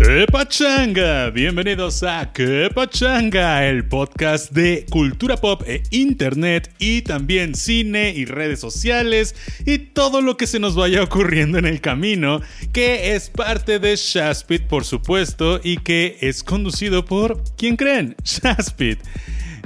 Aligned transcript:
¡Qué 0.00 0.26
pachanga! 0.30 1.28
Bienvenidos 1.30 2.04
a 2.04 2.32
¡Qué 2.32 2.70
pachanga! 2.72 3.66
El 3.66 3.84
podcast 3.88 4.52
de 4.52 4.86
cultura 4.88 5.36
pop 5.36 5.62
e 5.66 5.82
internet 5.90 6.72
y 6.78 7.02
también 7.02 7.56
cine 7.56 8.12
y 8.14 8.24
redes 8.24 8.60
sociales 8.60 9.34
y 9.66 9.78
todo 9.78 10.20
lo 10.20 10.36
que 10.36 10.46
se 10.46 10.60
nos 10.60 10.76
vaya 10.76 11.02
ocurriendo 11.02 11.58
en 11.58 11.66
el 11.66 11.80
camino, 11.80 12.40
que 12.72 13.16
es 13.16 13.28
parte 13.28 13.80
de 13.80 13.96
Shaspit 13.96 14.68
por 14.68 14.84
supuesto 14.84 15.60
y 15.64 15.78
que 15.78 16.16
es 16.20 16.44
conducido 16.44 17.04
por, 17.04 17.42
¿quién 17.56 17.74
creen? 17.74 18.14
Shaspit. 18.22 19.00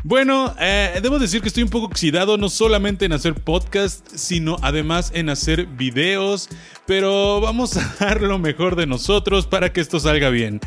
Bueno, 0.05 0.53
eh, 0.59 0.99
debo 1.01 1.21
decir 1.21 1.43
que 1.43 1.49
estoy 1.49 1.63
un 1.63 1.69
poco 1.69 1.87
oxidado 1.87 2.37
no 2.37 2.49
solamente 2.49 3.05
en 3.05 3.13
hacer 3.13 3.35
podcast, 3.35 4.05
sino 4.17 4.57
además 4.61 5.13
en 5.15 5.29
hacer 5.29 5.67
videos, 5.67 6.49
pero 6.87 7.41
vamos 7.41 7.77
a 7.77 7.95
dar 8.01 8.21
lo 8.21 8.39
mejor 8.39 8.75
de 8.75 8.87
nosotros 8.87 9.47
para 9.47 9.73
que 9.73 9.81
esto 9.81 10.01
salga 10.01 10.29
bien. 10.29 10.61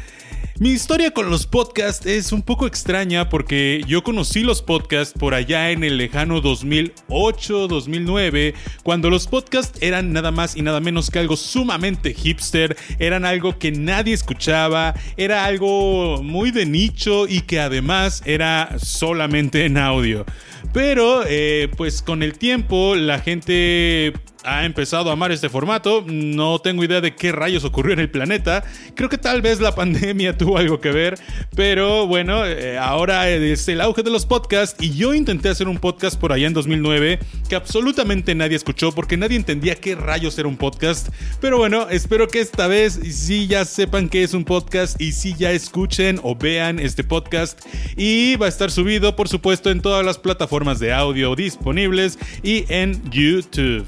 Mi 0.57 0.69
historia 0.69 1.11
con 1.11 1.29
los 1.29 1.45
podcasts 1.45 2.05
es 2.05 2.31
un 2.31 2.41
poco 2.41 2.65
extraña 2.65 3.27
porque 3.27 3.83
yo 3.87 4.05
conocí 4.05 4.41
los 4.41 4.61
podcasts 4.61 5.13
por 5.13 5.33
allá 5.33 5.71
en 5.71 5.83
el 5.83 5.97
lejano 5.97 6.41
2008-2009, 6.41 8.53
cuando 8.81 9.09
los 9.09 9.27
podcasts 9.27 9.77
eran 9.81 10.13
nada 10.13 10.31
más 10.31 10.55
y 10.55 10.61
nada 10.61 10.79
menos 10.79 11.11
que 11.11 11.19
algo 11.19 11.35
sumamente 11.35 12.13
hipster, 12.13 12.77
eran 12.99 13.25
algo 13.25 13.59
que 13.59 13.73
nadie 13.73 14.13
escuchaba, 14.13 14.93
era 15.17 15.43
algo 15.43 16.23
muy 16.23 16.51
de 16.51 16.65
nicho 16.65 17.27
y 17.27 17.41
que 17.41 17.59
además 17.59 18.23
era 18.25 18.79
solamente 18.79 19.65
en 19.65 19.77
audio. 19.77 20.25
Pero 20.71 21.25
eh, 21.27 21.69
pues 21.75 22.01
con 22.01 22.23
el 22.23 22.37
tiempo 22.37 22.95
la 22.95 23.19
gente 23.19 24.13
ha 24.45 24.65
empezado 24.65 25.09
a 25.09 25.13
amar 25.13 25.31
este 25.31 25.49
formato. 25.49 26.05
No 26.07 26.59
tengo 26.59 26.83
idea 26.83 27.01
de 27.01 27.15
qué 27.15 27.31
rayos 27.31 27.63
ocurrió 27.63 27.93
en 27.93 27.99
el 27.99 28.09
planeta. 28.09 28.63
Creo 28.95 29.09
que 29.09 29.17
tal 29.17 29.41
vez 29.41 29.59
la 29.59 29.73
pandemia 29.73 30.37
tuvo 30.37 30.44
algo 30.57 30.79
que 30.79 30.91
ver. 30.91 31.17
Pero 31.55 32.07
bueno, 32.07 32.45
eh, 32.45 32.77
ahora 32.77 33.29
es 33.29 33.67
el 33.67 33.81
auge 33.81 34.03
de 34.03 34.11
los 34.11 34.25
podcasts. 34.25 34.81
Y 34.83 34.95
yo 34.95 35.13
intenté 35.13 35.49
hacer 35.49 35.67
un 35.67 35.77
podcast 35.77 36.19
por 36.19 36.31
allá 36.31 36.47
en 36.47 36.53
2009 36.53 37.19
que 37.49 37.55
absolutamente 37.55 38.35
nadie 38.35 38.55
escuchó 38.55 38.91
porque 38.91 39.17
nadie 39.17 39.37
entendía 39.37 39.75
qué 39.75 39.95
rayos 39.95 40.37
era 40.37 40.47
un 40.47 40.57
podcast. 40.57 41.09
Pero 41.41 41.57
bueno, 41.57 41.87
espero 41.89 42.27
que 42.27 42.41
esta 42.41 42.67
vez 42.67 42.99
sí 43.11 43.47
ya 43.47 43.65
sepan 43.65 44.09
qué 44.09 44.23
es 44.23 44.33
un 44.33 44.45
podcast 44.45 44.99
y 45.01 45.11
sí 45.11 45.35
ya 45.37 45.51
escuchen 45.51 46.19
o 46.23 46.35
vean 46.35 46.79
este 46.79 47.03
podcast. 47.03 47.59
Y 47.97 48.35
va 48.35 48.45
a 48.45 48.49
estar 48.49 48.71
subido, 48.71 49.15
por 49.15 49.27
supuesto, 49.27 49.71
en 49.71 49.81
todas 49.81 50.05
las 50.05 50.17
plataformas 50.17 50.79
de 50.79 50.93
audio 50.93 51.35
disponibles 51.35 52.19
y 52.43 52.65
en 52.69 53.01
YouTube. 53.09 53.85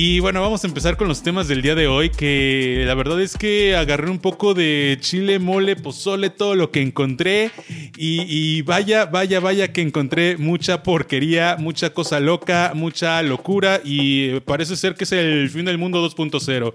Y 0.00 0.20
bueno, 0.20 0.40
vamos 0.40 0.62
a 0.62 0.68
empezar 0.68 0.96
con 0.96 1.08
los 1.08 1.24
temas 1.24 1.48
del 1.48 1.60
día 1.60 1.74
de 1.74 1.88
hoy, 1.88 2.10
que 2.10 2.84
la 2.86 2.94
verdad 2.94 3.20
es 3.20 3.36
que 3.36 3.74
agarré 3.74 4.08
un 4.12 4.20
poco 4.20 4.54
de 4.54 4.96
chile, 5.00 5.40
mole, 5.40 5.74
pozole, 5.74 6.30
todo 6.30 6.54
lo 6.54 6.70
que 6.70 6.82
encontré. 6.82 7.50
Y, 7.96 8.62
vaya, 8.62 9.06
vaya, 9.06 9.40
vaya 9.40 9.72
que 9.72 9.80
encontré 9.80 10.36
mucha 10.36 10.84
porquería, 10.84 11.56
mucha 11.58 11.90
cosa 11.90 12.20
loca, 12.20 12.70
mucha 12.76 13.20
locura 13.24 13.80
y 13.82 14.38
parece 14.42 14.76
ser 14.76 14.94
que 14.94 15.02
es 15.02 15.10
el 15.10 15.50
fin 15.50 15.64
del 15.64 15.78
mundo 15.78 16.08
2.0. 16.08 16.74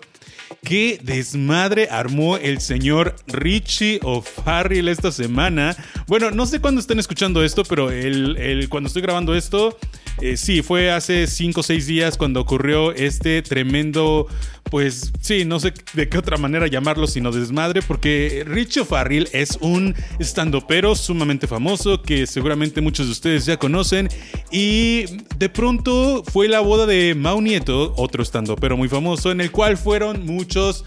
¿Qué 0.62 1.00
desmadre 1.02 1.88
armó 1.90 2.36
el 2.36 2.60
señor 2.60 3.16
Richie 3.28 4.02
O'Farrell 4.04 4.90
esta 4.90 5.14
semana? 5.14 5.78
Bueno, 6.08 6.30
no 6.32 6.46
sé 6.46 6.60
cuándo 6.60 6.82
estén 6.82 7.00
escuchando 7.00 7.42
esto, 7.42 7.64
pero 7.64 7.90
el, 7.90 8.68
cuando 8.68 8.88
estoy 8.88 9.02
grabando 9.02 9.34
esto, 9.34 9.78
eh, 10.22 10.38
sí, 10.38 10.62
fue 10.62 10.92
hace 10.92 11.28
5 11.28 11.60
o 11.60 11.64
6 11.64 11.88
días 11.88 12.18
cuando 12.18 12.40
ocurrió 12.42 12.94
este 12.94 13.42
tremendo, 13.42 14.28
pues 14.70 15.12
sí, 15.20 15.44
no 15.44 15.60
sé 15.60 15.74
de 15.94 16.08
qué 16.08 16.18
otra 16.18 16.38
manera 16.38 16.68
llamarlo 16.68 17.08
sino 17.08 17.32
desmadre, 17.32 17.82
porque 17.82 18.44
Richie 18.48 18.82
O'Farrell 18.82 19.28
es 19.34 19.58
un 19.60 19.96
estandopero 20.20 20.96
sumamente 20.96 21.48
famoso 21.48 22.02
que 22.02 22.28
seguramente 22.28 22.82
muchos 22.82 23.08
de 23.08 23.12
ustedes 23.12 23.46
ya 23.46 23.58
conocen 23.58 24.08
y 24.52 25.06
de 25.38 25.50
pronto 25.50 26.24
fue 26.32 26.48
la 26.48 26.60
boda 26.60 26.86
de 26.86 27.16
Mau 27.16 27.42
Nieto, 27.42 27.94
otro 27.98 28.24
estandopero 28.24 28.78
muy 28.78 28.88
famoso, 28.88 29.32
en 29.32 29.42
el 29.42 29.52
cual 29.52 29.78
fueron 29.78 30.26
muchos 30.26 30.86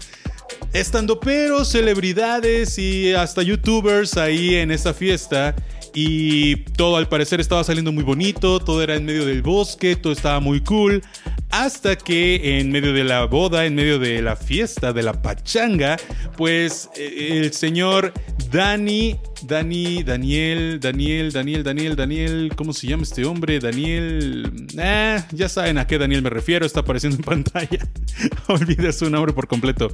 estandoperos, 0.73 1.69
celebridades 1.69 2.77
y 2.77 3.13
hasta 3.13 3.41
youtubers 3.41 4.17
ahí 4.17 4.55
en 4.55 4.71
esta 4.71 4.93
fiesta. 4.93 5.55
Y 5.99 6.57
todo 6.77 6.97
al 6.97 7.09
parecer 7.09 7.39
estaba 7.39 7.63
saliendo 7.63 7.91
muy 7.91 8.03
bonito, 8.03 8.59
todo 8.59 8.83
era 8.83 8.93
en 8.93 9.03
medio 9.03 9.25
del 9.25 9.41
bosque, 9.41 9.95
todo 9.95 10.13
estaba 10.13 10.39
muy 10.39 10.61
cool. 10.61 11.01
Hasta 11.49 11.95
que 11.95 12.59
en 12.59 12.71
medio 12.71 12.93
de 12.93 13.03
la 13.03 13.25
boda, 13.25 13.65
en 13.65 13.73
medio 13.73 13.97
de 13.97 14.21
la 14.21 14.35
fiesta, 14.35 14.93
de 14.93 15.01
la 15.01 15.19
pachanga, 15.23 15.97
pues 16.37 16.91
eh, 16.95 17.39
el 17.41 17.51
señor 17.51 18.13
Dani, 18.51 19.15
Dani, 19.41 20.03
Daniel, 20.03 20.79
Daniel, 20.79 21.31
Daniel, 21.31 21.63
Daniel, 21.63 21.95
Daniel, 21.95 22.51
¿cómo 22.55 22.73
se 22.73 22.85
llama 22.85 23.01
este 23.01 23.25
hombre? 23.25 23.59
Daniel, 23.59 24.67
eh, 24.77 25.23
ya 25.31 25.49
saben 25.49 25.79
a 25.79 25.87
qué 25.87 25.97
Daniel 25.97 26.21
me 26.21 26.29
refiero, 26.29 26.63
está 26.63 26.81
apareciendo 26.81 27.17
en 27.17 27.23
pantalla. 27.43 27.89
Olvide 28.45 28.93
su 28.93 29.09
nombre 29.09 29.33
por 29.33 29.47
completo. 29.47 29.89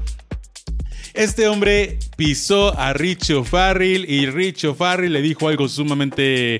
Este 1.13 1.47
hombre 1.47 1.99
pisó 2.17 2.77
a 2.77 2.93
Richo 2.93 3.43
Farrell 3.43 4.09
y 4.09 4.25
Richo 4.25 4.73
Farrell 4.73 5.13
le 5.13 5.21
dijo 5.21 5.47
algo 5.47 5.67
sumamente 5.69 6.59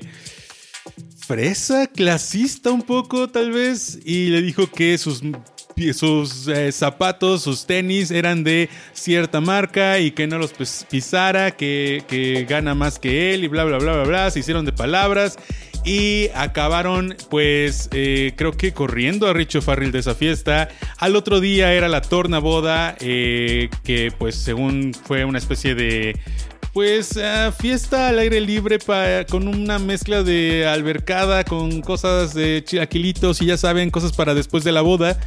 fresa, 1.26 1.88
clasista 1.88 2.70
un 2.70 2.82
poco 2.82 3.28
tal 3.28 3.50
vez, 3.50 3.98
y 4.04 4.28
le 4.28 4.42
dijo 4.42 4.70
que 4.70 4.96
sus 4.98 5.22
eh, 6.46 6.70
zapatos, 6.70 7.42
sus 7.42 7.66
tenis 7.66 8.10
eran 8.10 8.44
de 8.44 8.68
cierta 8.92 9.40
marca 9.40 9.98
y 9.98 10.12
que 10.12 10.26
no 10.26 10.38
los 10.38 10.52
pisara, 10.88 11.52
que, 11.52 12.04
que, 12.06 12.44
gana 12.44 12.74
más 12.74 12.98
que 12.98 13.34
él 13.34 13.44
y 13.44 13.48
bla, 13.48 13.64
bla, 13.64 13.78
bla, 13.78 13.92
bla, 13.94 14.04
bla. 14.04 14.30
Se 14.30 14.40
hicieron 14.40 14.64
de 14.64 14.72
palabras 14.72 15.36
y 15.84 16.30
acabaron 16.34 17.14
pues 17.28 17.90
eh, 17.92 18.32
creo 18.36 18.52
que 18.52 18.72
corriendo 18.72 19.28
a 19.28 19.34
Richo 19.34 19.60
Farrell 19.60 19.92
de 19.92 19.98
esa 19.98 20.14
fiesta. 20.14 20.68
Al 20.98 21.14
otro 21.14 21.40
día 21.40 21.72
era 21.74 21.88
la 21.88 22.00
torna 22.00 22.38
boda 22.38 22.96
eh, 23.00 23.68
que 23.84 24.10
pues 24.16 24.34
según 24.34 24.94
fue 24.94 25.24
una 25.24 25.38
especie 25.38 25.74
de 25.74 26.18
pues 26.72 27.16
eh, 27.16 27.52
fiesta 27.60 28.08
al 28.08 28.18
aire 28.18 28.40
libre 28.40 28.78
con 29.28 29.46
una 29.46 29.78
mezcla 29.78 30.22
de 30.22 30.66
albercada 30.66 31.44
con 31.44 31.82
cosas 31.82 32.34
de 32.34 32.64
chilaquilitos 32.64 33.42
y 33.42 33.46
ya 33.46 33.56
saben 33.56 33.90
cosas 33.90 34.12
para 34.12 34.34
después 34.34 34.64
de 34.64 34.72
la 34.72 34.80
boda. 34.80 35.18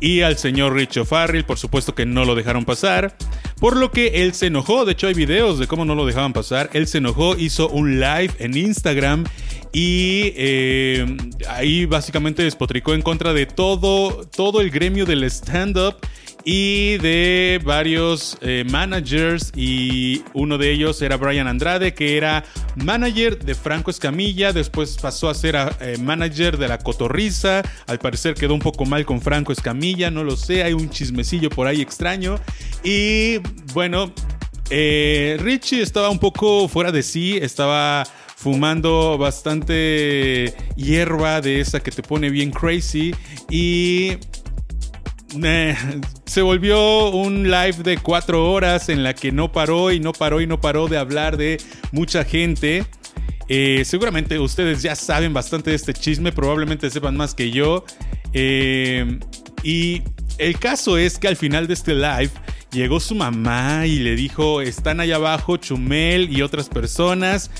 Y 0.00 0.20
al 0.20 0.38
señor 0.38 0.74
Richo 0.74 1.04
Farrell, 1.04 1.44
por 1.44 1.58
supuesto 1.58 1.94
que 1.94 2.06
no 2.06 2.24
lo 2.24 2.36
dejaron 2.36 2.64
pasar, 2.64 3.16
por 3.60 3.76
lo 3.76 3.90
que 3.90 4.22
él 4.22 4.32
se 4.32 4.46
enojó, 4.46 4.84
de 4.84 4.92
hecho 4.92 5.08
hay 5.08 5.14
videos 5.14 5.58
de 5.58 5.66
cómo 5.66 5.84
no 5.84 5.96
lo 5.96 6.06
dejaban 6.06 6.32
pasar, 6.32 6.70
él 6.72 6.86
se 6.86 6.98
enojó, 6.98 7.36
hizo 7.36 7.68
un 7.68 7.98
live 7.98 8.30
en 8.38 8.56
Instagram 8.56 9.24
y 9.72 10.32
eh, 10.36 11.16
ahí 11.48 11.86
básicamente 11.86 12.42
despotricó 12.42 12.94
en 12.94 13.02
contra 13.02 13.32
de 13.32 13.46
todo, 13.46 14.26
todo 14.26 14.60
el 14.60 14.70
gremio 14.70 15.04
del 15.04 15.24
stand-up 15.24 15.96
y 16.44 16.96
de 16.98 17.60
varios 17.62 18.38
eh, 18.40 18.64
managers. 18.70 19.52
Y 19.54 20.22
uno 20.32 20.56
de 20.56 20.72
ellos 20.72 21.02
era 21.02 21.16
Brian 21.16 21.46
Andrade 21.46 21.92
que 21.92 22.16
era 22.16 22.44
manager 22.76 23.38
de 23.38 23.54
Franco 23.54 23.90
Escamilla, 23.90 24.52
después 24.52 24.96
pasó 24.96 25.28
a 25.28 25.34
ser 25.34 25.56
eh, 25.80 25.98
manager 25.98 26.56
de 26.56 26.68
la 26.68 26.78
Cotorriza, 26.78 27.62
al 27.86 27.98
parecer 27.98 28.34
quedó 28.34 28.54
un 28.54 28.60
poco 28.60 28.86
mal 28.86 29.04
con 29.04 29.20
Franco 29.20 29.52
Escamilla, 29.52 30.10
no 30.10 30.24
lo 30.24 30.36
sé, 30.36 30.62
hay 30.62 30.72
un 30.72 30.88
chismecillo 30.88 31.50
por 31.50 31.66
ahí 31.66 31.82
extraño. 31.82 32.36
Y 32.82 33.38
bueno, 33.74 34.12
Richie 34.70 35.82
estaba 35.82 36.08
un 36.08 36.18
poco 36.18 36.68
fuera 36.68 36.92
de 36.92 37.02
sí, 37.02 37.36
estaba 37.36 38.04
fumando 38.38 39.18
bastante 39.18 40.54
hierba 40.76 41.40
de 41.40 41.58
esa 41.58 41.80
que 41.80 41.90
te 41.90 42.04
pone 42.04 42.30
bien 42.30 42.52
crazy 42.52 43.12
y 43.50 44.12
se 46.24 46.42
volvió 46.42 47.10
un 47.10 47.50
live 47.50 47.82
de 47.82 47.98
cuatro 47.98 48.52
horas 48.52 48.90
en 48.90 49.02
la 49.02 49.12
que 49.12 49.32
no 49.32 49.50
paró 49.50 49.90
y 49.90 49.98
no 49.98 50.12
paró 50.12 50.40
y 50.40 50.46
no 50.46 50.60
paró 50.60 50.86
de 50.86 50.98
hablar 50.98 51.36
de 51.36 51.60
mucha 51.90 52.24
gente. 52.24 52.86
Eh, 53.48 53.82
seguramente 53.84 54.38
ustedes 54.38 54.82
ya 54.82 54.94
saben 54.94 55.32
bastante 55.34 55.70
de 55.70 55.76
este 55.76 55.92
chisme, 55.92 56.30
probablemente 56.30 56.90
sepan 56.90 57.16
más 57.16 57.34
que 57.34 57.50
yo. 57.50 57.84
Eh, 58.34 59.18
y 59.64 60.02
el 60.38 60.60
caso 60.60 60.96
es 60.96 61.18
que 61.18 61.26
al 61.26 61.36
final 61.36 61.66
de 61.66 61.74
este 61.74 61.92
live 61.92 62.30
llegó 62.70 63.00
su 63.00 63.16
mamá 63.16 63.84
y 63.86 63.98
le 63.98 64.14
dijo, 64.14 64.60
están 64.60 65.00
allá 65.00 65.16
abajo 65.16 65.56
Chumel 65.56 66.30
y 66.30 66.42
otras 66.42 66.68
personas 66.68 67.50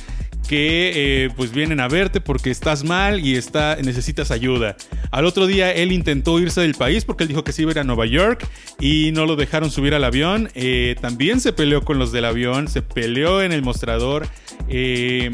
que 0.49 1.25
eh, 1.25 1.31
pues 1.37 1.53
vienen 1.53 1.79
a 1.79 1.89
verte 1.89 2.21
porque 2.21 2.51
estás 2.51 2.83
mal 2.83 3.25
y 3.25 3.37
está, 3.37 3.77
necesitas 3.77 4.31
ayuda. 4.31 4.77
Al 5.11 5.27
otro 5.27 5.47
día 5.47 5.73
él 5.73 5.93
intentó 5.93 6.39
irse 6.41 6.63
del 6.63 6.75
país 6.75 7.05
porque 7.05 7.25
él 7.25 7.29
dijo 7.29 7.45
que 7.45 7.53
se 7.53 7.63
iba 7.63 7.71
a 7.71 7.75
ir 7.75 7.79
a 7.81 7.85
Nueva 7.85 8.07
York 8.07 8.49
y 8.81 9.13
no 9.13 9.27
lo 9.27 9.37
dejaron 9.37 9.71
subir 9.71 9.95
al 9.95 10.05
avión. 10.05 10.49
Eh, 10.55 10.97
también 11.01 11.41
se 11.41 11.53
peleó 11.53 11.85
con 11.85 11.99
los 11.99 12.11
del 12.11 12.25
avión, 12.25 12.67
se 12.69 12.81
peleó 12.81 13.43
en 13.43 13.53
el 13.53 13.63
mostrador. 13.63 14.27
Eh, 14.69 15.31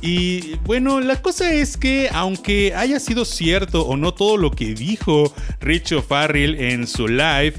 y 0.00 0.54
bueno, 0.64 1.00
la 1.00 1.20
cosa 1.20 1.52
es 1.52 1.76
que 1.76 2.08
aunque 2.12 2.72
haya 2.74 3.00
sido 3.00 3.24
cierto 3.24 3.82
o 3.82 3.96
no 3.96 4.14
todo 4.14 4.36
lo 4.36 4.50
que 4.52 4.72
dijo 4.74 5.34
Richo 5.60 6.02
Farrell 6.02 6.54
en 6.58 6.86
su 6.86 7.08
live, 7.08 7.54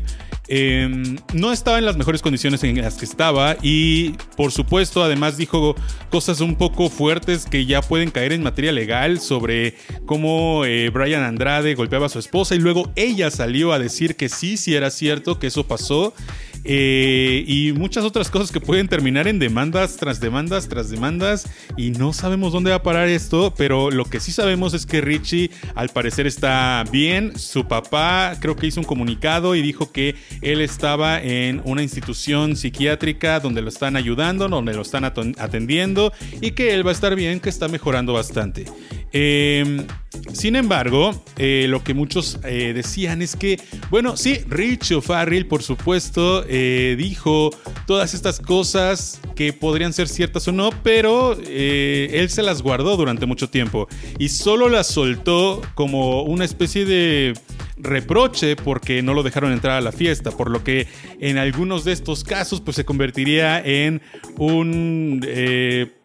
Em, 0.52 1.16
no 1.36 1.52
estaba 1.52 1.78
en 1.78 1.86
las 1.86 1.96
mejores 1.96 2.24
condiciones 2.24 2.64
en 2.64 2.82
las 2.82 2.96
que 2.96 3.06
estaba 3.06 3.56
y 3.62 4.14
por 4.36 4.52
supuesto 4.52 5.04
además 5.04 5.38
dijo 5.38 5.76
cosas 6.10 6.42
un 6.42 6.56
poco 6.56 6.90
fuertes 6.90 7.46
que 7.46 7.68
ya 7.68 7.84
pueden 7.84 8.10
caer 8.10 8.34
en 8.34 8.42
materia 8.42 8.72
legal 8.72 9.20
sobre 9.20 9.76
cómo 10.08 10.66
eh, 10.66 10.90
Brian 10.90 11.22
Andrade 11.22 11.76
golpeaba 11.76 12.08
a 12.08 12.10
su 12.10 12.18
esposa 12.18 12.56
y 12.56 12.58
luego 12.58 12.92
ella 12.96 13.30
salió 13.30 13.74
a 13.74 13.78
decir 13.78 14.16
que 14.16 14.28
sí, 14.28 14.58
sí 14.58 14.74
era 14.74 14.90
cierto 14.90 15.38
que 15.38 15.46
eso 15.46 15.68
pasó 15.68 16.16
eh, 16.64 17.44
y 17.48 17.72
muchas 17.74 18.04
otras 18.04 18.30
cosas 18.30 18.52
que 18.52 18.60
pueden 18.60 18.88
terminar 18.88 19.28
en 19.28 19.40
demandas 19.40 19.98
tras 19.98 20.20
demandas 20.20 20.68
tras 20.68 20.90
demandas 20.90 21.48
y 21.78 21.92
no 21.92 22.12
sabemos 22.12 22.54
dónde 22.54 22.72
va 22.72 22.78
a 22.78 22.84
parar 22.84 23.08
esto, 23.08 23.54
pero 23.56 23.92
lo 23.92 24.06
que 24.06 24.20
sí 24.20 24.32
sabemos 24.32 24.74
es 24.74 24.86
que 24.86 25.00
Richie 25.00 25.52
al 25.76 25.90
parecer 25.90 26.28
está 26.28 26.84
bien, 26.92 27.38
su 27.38 27.68
papá 27.68 28.36
creo 28.40 28.56
que 28.56 28.68
hizo 28.68 28.80
un 28.80 28.86
comunicado 28.86 29.56
y 29.56 29.62
dijo 29.62 29.92
que 29.92 30.16
él 30.42 30.62
estaba 30.62 31.22
en 31.22 31.62
una 31.66 31.84
institución 31.84 32.56
psiquiátrica 32.56 33.40
donde 33.40 33.62
lo 33.62 33.70
están 33.70 33.96
ayudando, 33.96 34.48
donde 34.48 34.74
lo 34.74 34.82
están 34.82 35.06
atendiendo 35.06 36.14
y 36.42 36.52
que 36.52 36.74
él 36.74 36.86
va 36.86 36.92
a 36.92 36.94
estar 36.94 37.16
bien, 37.16 37.40
que 37.40 37.50
está 37.50 37.68
mejorando 37.68 38.14
bastante. 38.14 38.66
Em, 39.12 39.88
sin 40.34 40.56
embargo, 40.56 41.24
eh, 41.38 41.66
lo 41.68 41.84
que 41.84 41.94
muchos 41.94 42.40
eh, 42.44 42.74
decían 42.74 43.22
es 43.22 43.36
que, 43.36 43.60
bueno, 43.90 44.16
sí, 44.16 44.40
Rich 44.48 44.92
O'Farrill, 44.92 45.48
por 45.48 45.64
supuesto, 45.64 46.46
eh, 46.48 46.96
dijo 46.98 47.50
todas 47.88 48.14
estas 48.14 48.40
cosas 48.40 49.20
que 49.36 49.52
podrían 49.52 49.94
ser 49.94 50.08
ciertas 50.08 50.48
o 50.48 50.52
no, 50.52 50.70
pero 50.84 51.34
él 51.34 52.30
se 52.30 52.44
las 52.44 52.62
guardó 52.62 52.98
durante 52.98 53.26
mucho 53.26 53.50
tiempo 53.50 53.88
y 54.20 54.30
solo 54.30 54.70
las 54.70 54.88
soltó 54.88 55.62
como 55.74 56.24
una 56.24 56.46
especie 56.46 56.86
de 56.86 57.34
reproche 57.80 58.56
porque 58.56 59.02
no 59.02 59.14
lo 59.14 59.24
dejaron 59.24 59.52
entrar 59.52 59.78
a 59.78 59.82
la 59.82 59.92
fiesta, 59.92 60.32
por 60.32 60.52
lo 60.52 60.64
que 60.64 60.88
en 61.20 61.38
algunos 61.38 61.84
de 61.86 61.94
estos 61.94 62.24
casos 62.24 62.62
pues 62.62 62.76
se 62.76 62.86
convertiría 62.86 63.60
en 63.60 64.02
un 64.38 65.22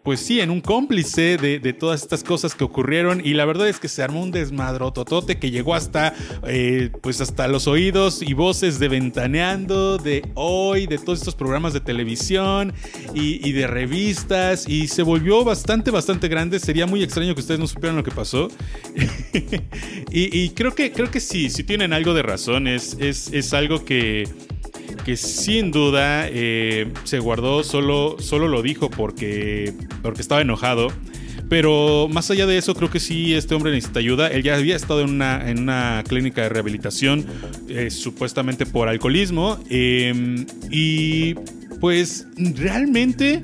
pues 0.05 0.21
sí, 0.21 0.41
en 0.41 0.51
un 0.51 0.61
cómplice 0.61 1.39
de, 1.39 1.73
todas 1.73 2.03
estas 2.03 2.23
cosas 2.23 2.55
que 2.55 2.63
ocurrieron 2.63 3.23
y 3.25 3.33
la 3.33 3.47
verdad 3.47 3.67
es 3.69 3.81
que 3.81 3.89
se 3.89 4.03
armó 4.03 4.23
un 4.23 4.31
desmadrototote 4.31 5.39
que 5.39 5.51
llegó 5.51 5.75
hasta, 5.75 6.15
eh, 6.47 6.91
pues 7.01 7.23
hasta 7.23 7.49
los 7.49 7.67
oídos 7.67 8.21
y 8.21 8.35
voces 8.35 8.79
de 8.79 8.89
Ventaneando, 8.89 9.97
de 9.97 10.31
hoy, 10.35 10.87
de 10.87 10.99
todos 10.99 11.21
estos 11.21 11.35
programas 11.35 11.73
de 11.73 11.81
televisión 11.81 12.75
y, 13.15 13.53
de 13.53 13.67
revistas 13.67 14.69
y 14.69 14.89
se 14.89 15.03
volvió 15.03 15.43
bastante, 15.43 15.91
bastante 15.91 16.29
grande. 16.29 16.59
Sería 16.59 16.87
muy 16.87 17.03
extraño 17.03 17.35
que 17.35 17.41
ustedes 17.41 17.59
no 17.59 17.67
supieran 17.67 17.97
lo 17.97 18.05
que 18.05 18.11
pasó. 18.11 18.49
y, 20.11 20.51
creo, 20.51 20.75
que, 20.75 20.93
creo 20.93 21.11
que 21.11 21.21
sí, 21.21 21.49
sí 21.49 21.65
tienen 21.65 21.95
algo 21.95 22.13
de 22.13 22.23
razón, 22.23 22.69
es, 22.69 22.99
es 23.01 23.55
algo 23.55 23.87
que 23.87 24.29
que 25.05 25.17
sin 25.17 25.71
duda 25.71 26.29
eh, 26.29 26.93
se 27.05 27.19
guardó, 27.19 27.63
solo, 27.63 28.17
solo 28.19 28.49
lo 28.49 28.63
dijo 28.63 28.91
porque, 28.91 29.73
porque 30.03 30.23
estaba 30.23 30.41
enojado. 30.41 30.89
Pero 31.49 32.09
más 32.09 32.31
allá 32.31 32.47
de 32.47 32.57
eso, 32.57 32.75
creo 32.75 32.91
que 32.91 33.01
sí, 33.01 33.35
este 33.35 33.55
hombre 33.55 33.71
necesita 33.71 33.99
ayuda. 33.99 34.29
Él 34.29 34.43
ya 34.43 34.57
había 34.57 34.77
estado 34.77 35.03
en 35.03 35.11
una, 35.11 35.51
en 35.51 35.59
una 35.61 36.03
clínica 36.07 36.43
de 36.43 36.49
rehabilitación, 36.49 37.27
eh, 37.69 37.91
supuestamente 37.91 38.65
por 38.67 38.89
alcoholismo. 38.89 39.63
Em, 39.69 40.47
y 40.71 41.35
pues 41.81 42.27
realmente 42.37 43.43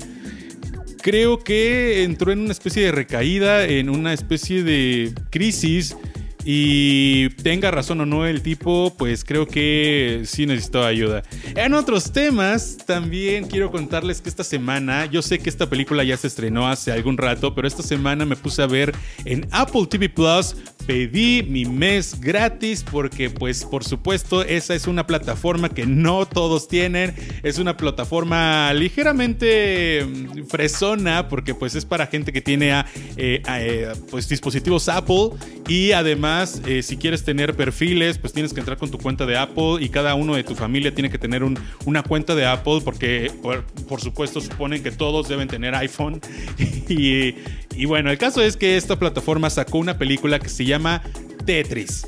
creo 1.01 1.39
que 1.39 2.03
entró 2.03 2.31
en 2.31 2.39
una 2.39 2.51
especie 2.51 2.83
de 2.85 2.91
recaída, 2.91 3.65
en 3.65 3.89
una 3.89 4.13
especie 4.13 4.63
de 4.63 5.13
crisis 5.29 5.95
y 6.43 7.29
tenga 7.29 7.71
razón 7.71 8.01
o 8.01 8.05
no 8.05 8.25
el 8.25 8.41
tipo, 8.41 8.93
pues 8.97 9.23
creo 9.23 9.47
que 9.47 10.23
sí 10.25 10.45
necesitó 10.45 10.83
ayuda. 10.83 11.23
En 11.55 11.73
otros 11.73 12.11
temas, 12.11 12.77
también 12.85 13.47
quiero 13.47 13.71
contarles 13.71 14.21
que 14.21 14.29
esta 14.29 14.43
semana, 14.43 15.05
yo 15.05 15.21
sé 15.21 15.39
que 15.39 15.49
esta 15.49 15.69
película 15.69 16.03
ya 16.03 16.17
se 16.17 16.27
estrenó 16.27 16.67
hace 16.67 16.91
algún 16.91 17.17
rato, 17.17 17.53
pero 17.53 17.67
esta 17.67 17.83
semana 17.83 18.25
me 18.25 18.35
puse 18.35 18.61
a 18.61 18.67
ver 18.67 18.93
en 19.25 19.47
Apple 19.51 19.85
TV 19.87 20.09
Plus 20.09 20.55
pedí 20.81 21.43
mi 21.43 21.65
mes 21.65 22.19
gratis 22.19 22.83
porque 22.83 23.29
pues 23.29 23.63
por 23.65 23.83
supuesto 23.83 24.43
esa 24.43 24.75
es 24.75 24.87
una 24.87 25.07
plataforma 25.07 25.69
que 25.69 25.85
no 25.85 26.25
todos 26.25 26.67
tienen, 26.67 27.13
es 27.43 27.59
una 27.59 27.77
plataforma 27.77 28.73
ligeramente 28.73 30.05
mm, 30.05 30.45
fresona 30.45 31.27
porque 31.27 31.53
pues 31.53 31.75
es 31.75 31.85
para 31.85 32.07
gente 32.07 32.33
que 32.33 32.41
tiene 32.41 32.73
ah, 32.73 32.85
eh, 33.17 33.41
ah, 33.45 33.61
eh, 33.61 33.91
pues 34.09 34.27
dispositivos 34.27 34.89
Apple. 34.89 35.31
Y 35.67 35.91
además 35.93 36.61
eh, 36.65 36.81
si 36.81 36.97
quieres 36.97 37.23
tener 37.23 37.55
perfiles 37.55 38.17
pues 38.17 38.33
tienes 38.33 38.53
que 38.53 38.59
entrar 38.59 38.77
con 38.77 38.91
tu 38.91 38.97
cuenta 38.97 39.25
de 39.25 39.37
Apple 39.37 39.77
y 39.79 39.89
cada 39.89 40.15
uno 40.15 40.35
de 40.35 40.43
tu 40.43 40.55
familia 40.55 40.93
tiene 40.93 41.09
que 41.09 41.17
tener 41.17 41.43
una 41.85 42.03
cuenta 42.03 42.35
de 42.35 42.45
Apple 42.45 42.81
porque 42.83 43.31
por, 43.41 44.01
supuesto 44.01 44.41
suponen 44.41 44.83
que 44.83 44.91
todos 44.91 45.29
deben 45.29 45.47
tener 45.47 45.75
iPhone 45.75 46.19
y 47.75 47.85
bueno 47.85 48.11
el 48.11 48.17
caso 48.17 48.41
es 48.41 48.57
que 48.57 48.77
esta 48.77 48.97
plataforma 48.97 49.49
sacó 49.49 49.77
una 49.77 49.97
película 49.97 50.39
que 50.39 50.49
se 50.49 50.65
llama 50.65 51.01
Tetris. 51.45 52.05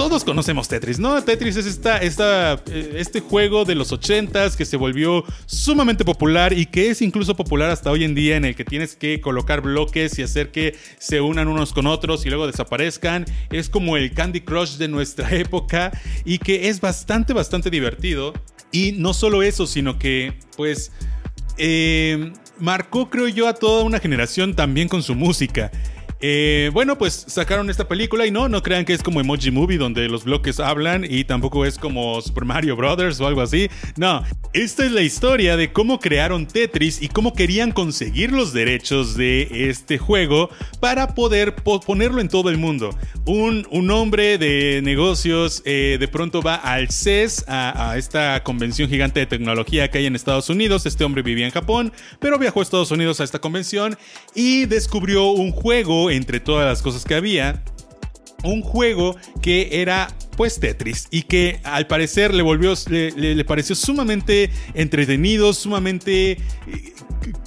Todos 0.00 0.24
conocemos 0.24 0.66
Tetris, 0.66 0.98
¿no? 0.98 1.22
Tetris 1.22 1.56
es 1.56 1.66
esta, 1.66 1.98
esta, 1.98 2.54
eh, 2.70 2.94
este 2.96 3.20
juego 3.20 3.66
de 3.66 3.74
los 3.74 3.92
80s 3.92 4.56
que 4.56 4.64
se 4.64 4.78
volvió 4.78 5.24
sumamente 5.44 6.06
popular 6.06 6.54
y 6.54 6.64
que 6.64 6.88
es 6.88 7.02
incluso 7.02 7.36
popular 7.36 7.68
hasta 7.68 7.90
hoy 7.90 8.04
en 8.04 8.14
día 8.14 8.36
en 8.36 8.46
el 8.46 8.56
que 8.56 8.64
tienes 8.64 8.96
que 8.96 9.20
colocar 9.20 9.60
bloques 9.60 10.18
y 10.18 10.22
hacer 10.22 10.52
que 10.52 10.74
se 10.98 11.20
unan 11.20 11.48
unos 11.48 11.74
con 11.74 11.86
otros 11.86 12.24
y 12.24 12.30
luego 12.30 12.46
desaparezcan. 12.46 13.26
Es 13.50 13.68
como 13.68 13.98
el 13.98 14.14
Candy 14.14 14.40
Crush 14.40 14.78
de 14.78 14.88
nuestra 14.88 15.30
época 15.36 15.92
y 16.24 16.38
que 16.38 16.70
es 16.70 16.80
bastante, 16.80 17.34
bastante 17.34 17.68
divertido. 17.68 18.32
Y 18.72 18.92
no 18.92 19.12
solo 19.12 19.42
eso, 19.42 19.66
sino 19.66 19.98
que 19.98 20.32
pues 20.56 20.92
eh, 21.58 22.32
marcó 22.60 23.10
creo 23.10 23.28
yo 23.28 23.48
a 23.48 23.54
toda 23.54 23.84
una 23.84 23.98
generación 23.98 24.54
también 24.54 24.88
con 24.88 25.02
su 25.02 25.14
música. 25.14 25.70
Eh, 26.22 26.70
bueno, 26.74 26.98
pues 26.98 27.24
sacaron 27.28 27.70
esta 27.70 27.88
película 27.88 28.26
y 28.26 28.30
no, 28.30 28.48
no 28.48 28.62
crean 28.62 28.84
que 28.84 28.92
es 28.92 29.02
como 29.02 29.20
Emoji 29.20 29.50
Movie 29.50 29.78
donde 29.78 30.06
los 30.08 30.24
bloques 30.24 30.60
hablan 30.60 31.06
y 31.08 31.24
tampoco 31.24 31.64
es 31.64 31.78
como 31.78 32.20
Super 32.20 32.44
Mario 32.44 32.76
Brothers 32.76 33.20
o 33.20 33.26
algo 33.26 33.40
así. 33.40 33.70
No, 33.96 34.22
esta 34.52 34.84
es 34.84 34.92
la 34.92 35.00
historia 35.00 35.56
de 35.56 35.72
cómo 35.72 35.98
crearon 35.98 36.46
Tetris 36.46 37.00
y 37.00 37.08
cómo 37.08 37.32
querían 37.32 37.72
conseguir 37.72 38.32
los 38.32 38.52
derechos 38.52 39.16
de 39.16 39.70
este 39.70 39.96
juego 39.96 40.50
para 40.78 41.14
poder 41.14 41.54
ponerlo 41.54 42.20
en 42.20 42.28
todo 42.28 42.50
el 42.50 42.58
mundo. 42.58 42.90
Un, 43.24 43.66
un 43.70 43.90
hombre 43.90 44.36
de 44.36 44.80
negocios 44.82 45.62
eh, 45.64 45.96
de 45.98 46.08
pronto 46.08 46.42
va 46.42 46.56
al 46.56 46.90
CES, 46.90 47.44
a, 47.48 47.92
a 47.92 47.98
esta 47.98 48.42
convención 48.42 48.90
gigante 48.90 49.20
de 49.20 49.26
tecnología 49.26 49.90
que 49.90 49.98
hay 49.98 50.06
en 50.06 50.16
Estados 50.16 50.50
Unidos. 50.50 50.84
Este 50.84 51.04
hombre 51.04 51.22
vivía 51.22 51.46
en 51.46 51.52
Japón, 51.52 51.92
pero 52.18 52.38
viajó 52.38 52.60
a 52.60 52.62
Estados 52.62 52.90
Unidos 52.90 53.20
a 53.20 53.24
esta 53.24 53.38
convención 53.38 53.96
y 54.34 54.66
descubrió 54.66 55.30
un 55.30 55.52
juego 55.52 56.09
entre 56.10 56.40
todas 56.40 56.66
las 56.66 56.82
cosas 56.82 57.04
que 57.04 57.14
había, 57.14 57.62
un 58.42 58.62
juego 58.62 59.16
que 59.42 59.80
era 59.82 60.08
pues 60.36 60.58
Tetris 60.58 61.08
y 61.10 61.22
que 61.22 61.60
al 61.64 61.86
parecer 61.86 62.32
le 62.32 62.42
volvió 62.42 62.72
le, 62.88 63.44
pareció 63.44 63.74
sumamente 63.74 64.50
entretenido, 64.74 65.52
sumamente 65.52 66.32
eh, 66.32 66.38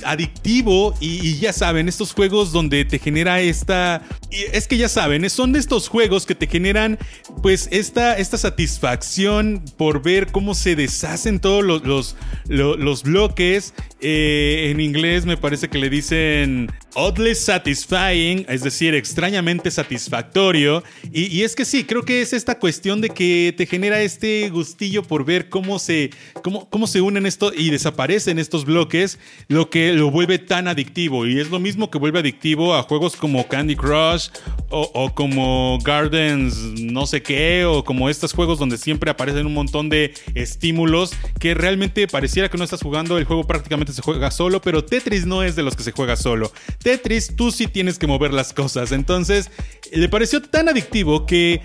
adictivo 0.06 0.94
y, 1.00 1.38
ya 1.38 1.54
saben, 1.54 1.88
estos 1.88 2.14
juegos 2.14 2.52
donde 2.52 2.86
te 2.86 3.00
genera 3.00 3.42
esta... 3.42 4.04
Es 4.52 4.68
que 4.68 4.78
ya 4.78 4.90
saben, 4.90 5.30
son 5.30 5.54
de 5.54 5.60
estos 5.60 5.88
juegos 5.88 6.26
que 6.26 6.36
te 6.36 6.48
generan 6.48 6.98
pues 7.42 7.68
esta, 7.72 8.18
esta 8.18 8.38
satisfacción 8.38 9.64
por 9.78 10.02
ver 10.02 10.28
cómo 10.32 10.56
se 10.56 10.76
deshacen 10.76 11.40
todos 11.40 11.64
los, 11.64 11.84
los, 11.84 12.16
los, 12.48 13.04
bloques. 13.04 13.74
Eh, 14.02 14.70
en 14.72 14.80
inglés 14.80 15.26
me 15.26 15.38
parece 15.38 15.70
que 15.70 15.78
le 15.78 15.90
dicen 15.90 16.72
oddly 16.96 17.36
satisfying, 17.36 18.46
es 18.50 18.64
decir, 18.64 18.96
extrañamente 18.96 19.72
satisfactorio. 19.72 20.84
Y, 21.12 21.26
y, 21.28 21.44
es 21.44 21.56
que 21.56 21.66
sí, 21.66 21.84
creo 21.84 22.04
que 22.04 22.22
es 22.22 22.34
esta 22.34 22.60
cuestión 22.60 23.02
de 23.02 23.10
que 23.10 23.54
te 23.56 23.66
genera 23.66 24.02
este 24.02 24.50
gustillo 24.50 25.04
por 25.04 25.26
ver 25.26 25.50
cómo 25.50 25.80
se, 25.80 26.12
cómo, 26.44 26.70
cómo 26.70 26.88
se 26.88 27.02
unen 27.02 27.26
esto 27.26 27.52
y 27.54 27.70
desaparecen 27.70 28.40
estos 28.40 28.66
bloques, 28.66 29.20
lo 29.48 29.70
que 29.74 29.92
lo 29.92 30.12
vuelve 30.12 30.38
tan 30.38 30.68
adictivo. 30.68 31.26
Y 31.26 31.40
es 31.40 31.50
lo 31.50 31.58
mismo 31.58 31.90
que 31.90 31.98
vuelve 31.98 32.20
adictivo 32.20 32.76
a 32.76 32.84
juegos 32.84 33.16
como 33.16 33.48
Candy 33.48 33.76
Crush 33.76 34.28
o, 34.70 35.12
como 35.16 35.80
Gardens 35.84 36.56
no 36.80 37.08
sé 37.08 37.24
qué, 37.24 37.66
o 37.66 37.84
como 37.84 38.08
estos 38.08 38.34
juegos 38.34 38.60
donde 38.60 38.78
siempre 38.78 39.10
aparecen 39.10 39.48
un 39.48 39.54
montón 39.56 39.90
de 39.90 40.14
estímulos 40.36 41.14
que 41.40 41.56
realmente 41.56 42.08
pareciera 42.08 42.50
que 42.50 42.58
no 42.60 42.64
estás 42.64 42.84
jugando, 42.84 43.18
el 43.18 43.26
juego 43.26 43.46
prácticamente 43.46 43.94
se 43.94 44.04
juega 44.04 44.30
solo, 44.30 44.62
pero 44.62 44.86
Tetris 44.86 45.26
no 45.26 45.42
es 45.42 45.56
de 45.56 45.64
los 45.64 45.76
que 45.76 45.82
se 45.82 45.92
juega 45.92 46.18
solo. 46.18 46.52
Tetris 46.84 47.36
tú 47.36 47.52
sí 47.52 47.66
tienes 47.66 47.98
que 47.98 48.06
mover 48.06 48.32
las 48.32 48.54
cosas. 48.54 48.92
Entonces, 48.92 49.50
le 49.96 50.10
pareció 50.10 50.42
tan 50.42 50.70
adictivo 50.70 51.26
que 51.26 51.62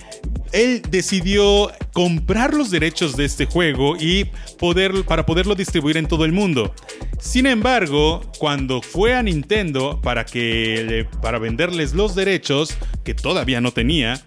él 0.53 0.83
decidió 0.91 1.71
comprar 1.93 2.55
los 2.55 2.71
derechos 2.71 3.17
de 3.17 3.25
este 3.25 3.47
juego 3.47 3.97
y 3.99 4.27
poder, 4.59 5.05
para 5.05 5.27
poderlo 5.27 5.55
distribuir 5.55 5.97
en 5.97 6.07
todo 6.07 6.25
el 6.25 6.33
mundo. 6.33 6.75
Sin 7.21 7.47
embargo, 7.47 8.23
cuando 8.39 8.83
fue 8.83 9.15
a 9.15 9.23
Nintendo 9.23 10.01
para, 10.03 10.25
que, 10.25 11.07
para 11.23 11.39
venderles 11.39 11.95
los 11.95 12.15
derechos, 12.15 12.77
que 13.05 13.15
todavía 13.15 13.61
no 13.61 13.73
tenía, 13.73 14.23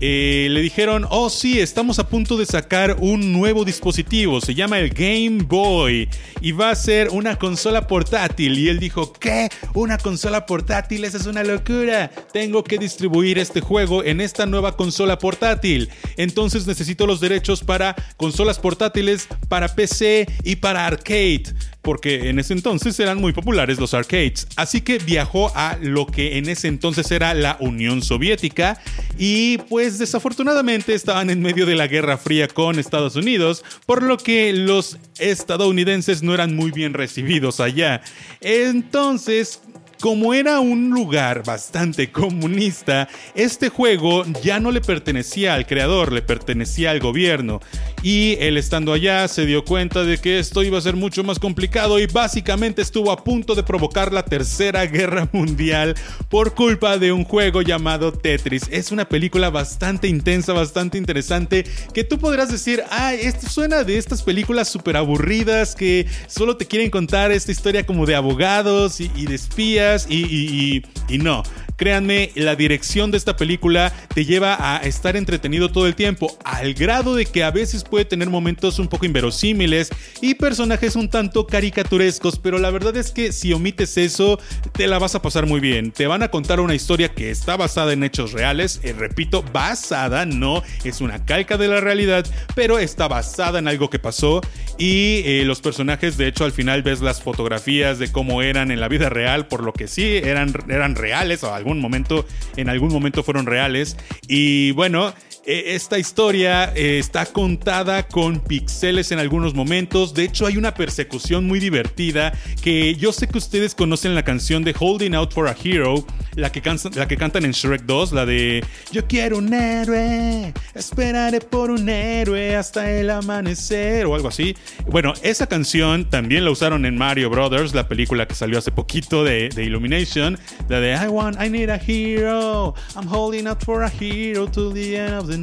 eh, 0.00 0.48
le 0.50 0.60
dijeron, 0.60 1.06
oh 1.10 1.30
sí, 1.30 1.60
estamos 1.60 1.98
a 1.98 2.08
punto 2.08 2.36
de 2.36 2.46
sacar 2.46 2.96
un 3.00 3.32
nuevo 3.32 3.64
dispositivo, 3.64 4.40
se 4.40 4.54
llama 4.54 4.78
el 4.78 4.90
Game 4.90 5.42
Boy 5.44 6.08
y 6.40 6.52
va 6.52 6.70
a 6.70 6.74
ser 6.74 7.08
una 7.10 7.36
consola 7.36 7.86
portátil. 7.86 8.58
Y 8.58 8.68
él 8.68 8.78
dijo, 8.78 9.12
¿qué? 9.12 9.48
¿Una 9.74 9.98
consola 9.98 10.46
portátil? 10.46 11.04
Esa 11.04 11.18
es 11.18 11.26
una 11.26 11.42
locura. 11.42 12.10
Tengo 12.32 12.62
que 12.64 12.78
distribuir 12.78 13.38
este 13.38 13.60
juego 13.60 14.04
en 14.04 14.20
esta 14.20 14.46
nueva 14.46 14.76
consola 14.76 15.18
portátil. 15.18 15.90
Entonces 16.16 16.66
necesito 16.66 17.06
los 17.06 17.20
derechos 17.20 17.62
para 17.64 17.94
consolas 18.16 18.58
portátiles, 18.58 19.28
para 19.48 19.74
PC 19.74 20.26
y 20.44 20.56
para 20.56 20.86
arcade 20.86 21.44
porque 21.88 22.28
en 22.28 22.38
ese 22.38 22.52
entonces 22.52 23.00
eran 23.00 23.16
muy 23.16 23.32
populares 23.32 23.78
los 23.78 23.94
arcades. 23.94 24.46
Así 24.56 24.82
que 24.82 24.98
viajó 24.98 25.50
a 25.54 25.78
lo 25.80 26.04
que 26.04 26.36
en 26.36 26.46
ese 26.50 26.68
entonces 26.68 27.10
era 27.10 27.32
la 27.32 27.56
Unión 27.60 28.02
Soviética 28.02 28.78
y 29.16 29.56
pues 29.56 29.98
desafortunadamente 29.98 30.92
estaban 30.92 31.30
en 31.30 31.40
medio 31.40 31.64
de 31.64 31.76
la 31.76 31.86
Guerra 31.86 32.18
Fría 32.18 32.46
con 32.46 32.78
Estados 32.78 33.16
Unidos, 33.16 33.64
por 33.86 34.02
lo 34.02 34.18
que 34.18 34.52
los 34.52 34.98
estadounidenses 35.18 36.22
no 36.22 36.34
eran 36.34 36.54
muy 36.54 36.72
bien 36.72 36.92
recibidos 36.92 37.58
allá. 37.58 38.02
Entonces, 38.42 39.62
como 40.00 40.32
era 40.32 40.60
un 40.60 40.90
lugar 40.90 41.42
bastante 41.44 42.12
comunista, 42.12 43.08
este 43.34 43.68
juego 43.68 44.24
ya 44.42 44.60
no 44.60 44.70
le 44.70 44.80
pertenecía 44.80 45.54
al 45.54 45.66
creador, 45.66 46.12
le 46.12 46.22
pertenecía 46.22 46.92
al 46.92 47.00
gobierno. 47.00 47.60
Y 48.02 48.36
él 48.38 48.56
estando 48.56 48.92
allá 48.92 49.26
se 49.26 49.44
dio 49.44 49.64
cuenta 49.64 50.04
de 50.04 50.18
que 50.18 50.38
esto 50.38 50.62
iba 50.62 50.78
a 50.78 50.82
ser 50.82 50.94
mucho 50.94 51.24
más 51.24 51.40
complicado 51.40 51.98
y 51.98 52.06
básicamente 52.06 52.80
estuvo 52.80 53.10
a 53.10 53.24
punto 53.24 53.56
de 53.56 53.64
provocar 53.64 54.12
la 54.12 54.24
tercera 54.24 54.86
guerra 54.86 55.28
mundial 55.32 55.96
por 56.28 56.54
culpa 56.54 56.96
de 56.96 57.10
un 57.10 57.24
juego 57.24 57.62
llamado 57.62 58.12
Tetris. 58.12 58.68
Es 58.70 58.92
una 58.92 59.08
película 59.08 59.50
bastante 59.50 60.06
intensa, 60.06 60.52
bastante 60.52 60.96
interesante, 60.96 61.64
que 61.92 62.04
tú 62.04 62.18
podrás 62.18 62.52
decir, 62.52 62.84
ah, 62.90 63.14
esto 63.14 63.48
suena 63.48 63.82
de 63.82 63.98
estas 63.98 64.22
películas 64.22 64.68
súper 64.68 64.96
aburridas 64.96 65.74
que 65.74 66.06
solo 66.28 66.56
te 66.56 66.66
quieren 66.66 66.90
contar 66.90 67.32
esta 67.32 67.50
historia 67.50 67.84
como 67.84 68.06
de 68.06 68.14
abogados 68.14 69.00
y, 69.00 69.10
y 69.16 69.26
de 69.26 69.34
espías 69.34 69.87
y, 70.08 70.82
y 71.08 71.18
no. 71.18 71.42
Créanme, 71.78 72.32
la 72.34 72.56
dirección 72.56 73.12
de 73.12 73.18
esta 73.18 73.36
película 73.36 73.92
te 74.12 74.24
lleva 74.24 74.56
a 74.58 74.78
estar 74.78 75.16
entretenido 75.16 75.70
todo 75.70 75.86
el 75.86 75.94
tiempo, 75.94 76.36
al 76.44 76.74
grado 76.74 77.14
de 77.14 77.24
que 77.24 77.44
a 77.44 77.52
veces 77.52 77.84
puede 77.84 78.04
tener 78.04 78.28
momentos 78.28 78.80
un 78.80 78.88
poco 78.88 79.06
inverosímiles 79.06 79.90
y 80.20 80.34
personajes 80.34 80.96
un 80.96 81.08
tanto 81.08 81.46
caricaturescos, 81.46 82.40
pero 82.40 82.58
la 82.58 82.70
verdad 82.70 82.96
es 82.96 83.12
que 83.12 83.30
si 83.30 83.52
omites 83.52 83.96
eso, 83.96 84.40
te 84.72 84.88
la 84.88 84.98
vas 84.98 85.14
a 85.14 85.22
pasar 85.22 85.46
muy 85.46 85.60
bien. 85.60 85.92
Te 85.92 86.08
van 86.08 86.24
a 86.24 86.32
contar 86.32 86.58
una 86.58 86.74
historia 86.74 87.10
que 87.10 87.30
está 87.30 87.56
basada 87.56 87.92
en 87.92 88.02
hechos 88.02 88.32
reales, 88.32 88.80
y 88.82 88.90
repito, 88.90 89.44
basada, 89.52 90.26
no 90.26 90.64
es 90.82 91.00
una 91.00 91.24
calca 91.24 91.56
de 91.56 91.68
la 91.68 91.80
realidad, 91.80 92.26
pero 92.56 92.80
está 92.80 93.06
basada 93.06 93.60
en 93.60 93.68
algo 93.68 93.88
que 93.88 94.00
pasó 94.00 94.40
y 94.78 95.22
eh, 95.24 95.42
los 95.44 95.60
personajes, 95.60 96.16
de 96.16 96.28
hecho, 96.28 96.44
al 96.44 96.52
final 96.52 96.82
ves 96.82 97.00
las 97.00 97.20
fotografías 97.20 97.98
de 97.98 98.12
cómo 98.12 98.42
eran 98.42 98.70
en 98.70 98.80
la 98.80 98.88
vida 98.88 99.08
real, 99.08 99.46
por 99.46 99.64
lo 99.64 99.72
que 99.72 99.88
sí, 99.88 100.16
eran, 100.16 100.52
eran 100.68 100.94
reales 100.94 101.42
o 101.42 101.52
algo 101.52 101.67
momento, 101.76 102.24
en 102.56 102.68
algún 102.68 102.90
momento 102.90 103.22
fueron 103.22 103.46
reales. 103.46 103.96
Y 104.26 104.72
bueno, 104.72 105.12
esta 105.48 105.98
historia 105.98 106.74
eh, 106.74 106.98
está 106.98 107.24
contada 107.24 108.06
con 108.06 108.40
pixeles 108.40 109.12
en 109.12 109.18
algunos 109.18 109.54
momentos. 109.54 110.12
De 110.12 110.24
hecho, 110.24 110.44
hay 110.44 110.58
una 110.58 110.74
persecución 110.74 111.46
muy 111.46 111.58
divertida 111.58 112.34
que 112.62 112.94
yo 112.96 113.12
sé 113.12 113.28
que 113.28 113.38
ustedes 113.38 113.74
conocen 113.74 114.14
la 114.14 114.22
canción 114.22 114.62
de 114.62 114.74
Holding 114.78 115.14
Out 115.14 115.32
for 115.32 115.48
a 115.48 115.56
Hero, 115.64 116.04
la 116.34 116.52
que, 116.52 116.60
la 116.94 117.08
que 117.08 117.16
cantan 117.16 117.46
en 117.46 117.52
Shrek 117.52 117.84
2, 117.86 118.12
la 118.12 118.26
de 118.26 118.62
Yo 118.92 119.06
quiero 119.06 119.38
un 119.38 119.54
héroe, 119.54 120.52
esperaré 120.74 121.40
por 121.40 121.70
un 121.70 121.88
héroe 121.88 122.54
hasta 122.54 122.90
el 122.90 123.08
amanecer 123.08 124.04
o 124.04 124.14
algo 124.14 124.28
así. 124.28 124.54
Bueno, 124.86 125.14
esa 125.22 125.46
canción 125.46 126.04
también 126.10 126.44
la 126.44 126.50
usaron 126.50 126.84
en 126.84 126.98
Mario 126.98 127.30
Brothers, 127.30 127.74
la 127.74 127.88
película 127.88 128.28
que 128.28 128.34
salió 128.34 128.58
hace 128.58 128.70
poquito 128.70 129.24
de, 129.24 129.48
Illumination, 129.56 130.38
la 130.68 130.80
de 130.80 130.92
I 130.94 131.08
want, 131.08 131.40
I 131.42 131.48
need 131.48 131.70
a 131.70 131.78
hero, 131.78 132.74
I'm 132.94 133.08
holding 133.08 133.46
out 133.46 133.64
for 133.64 133.82
a 133.82 133.88
hero 133.88 134.46
to 134.46 134.72
the 134.72 134.96
end 134.96 135.14
of 135.14 135.37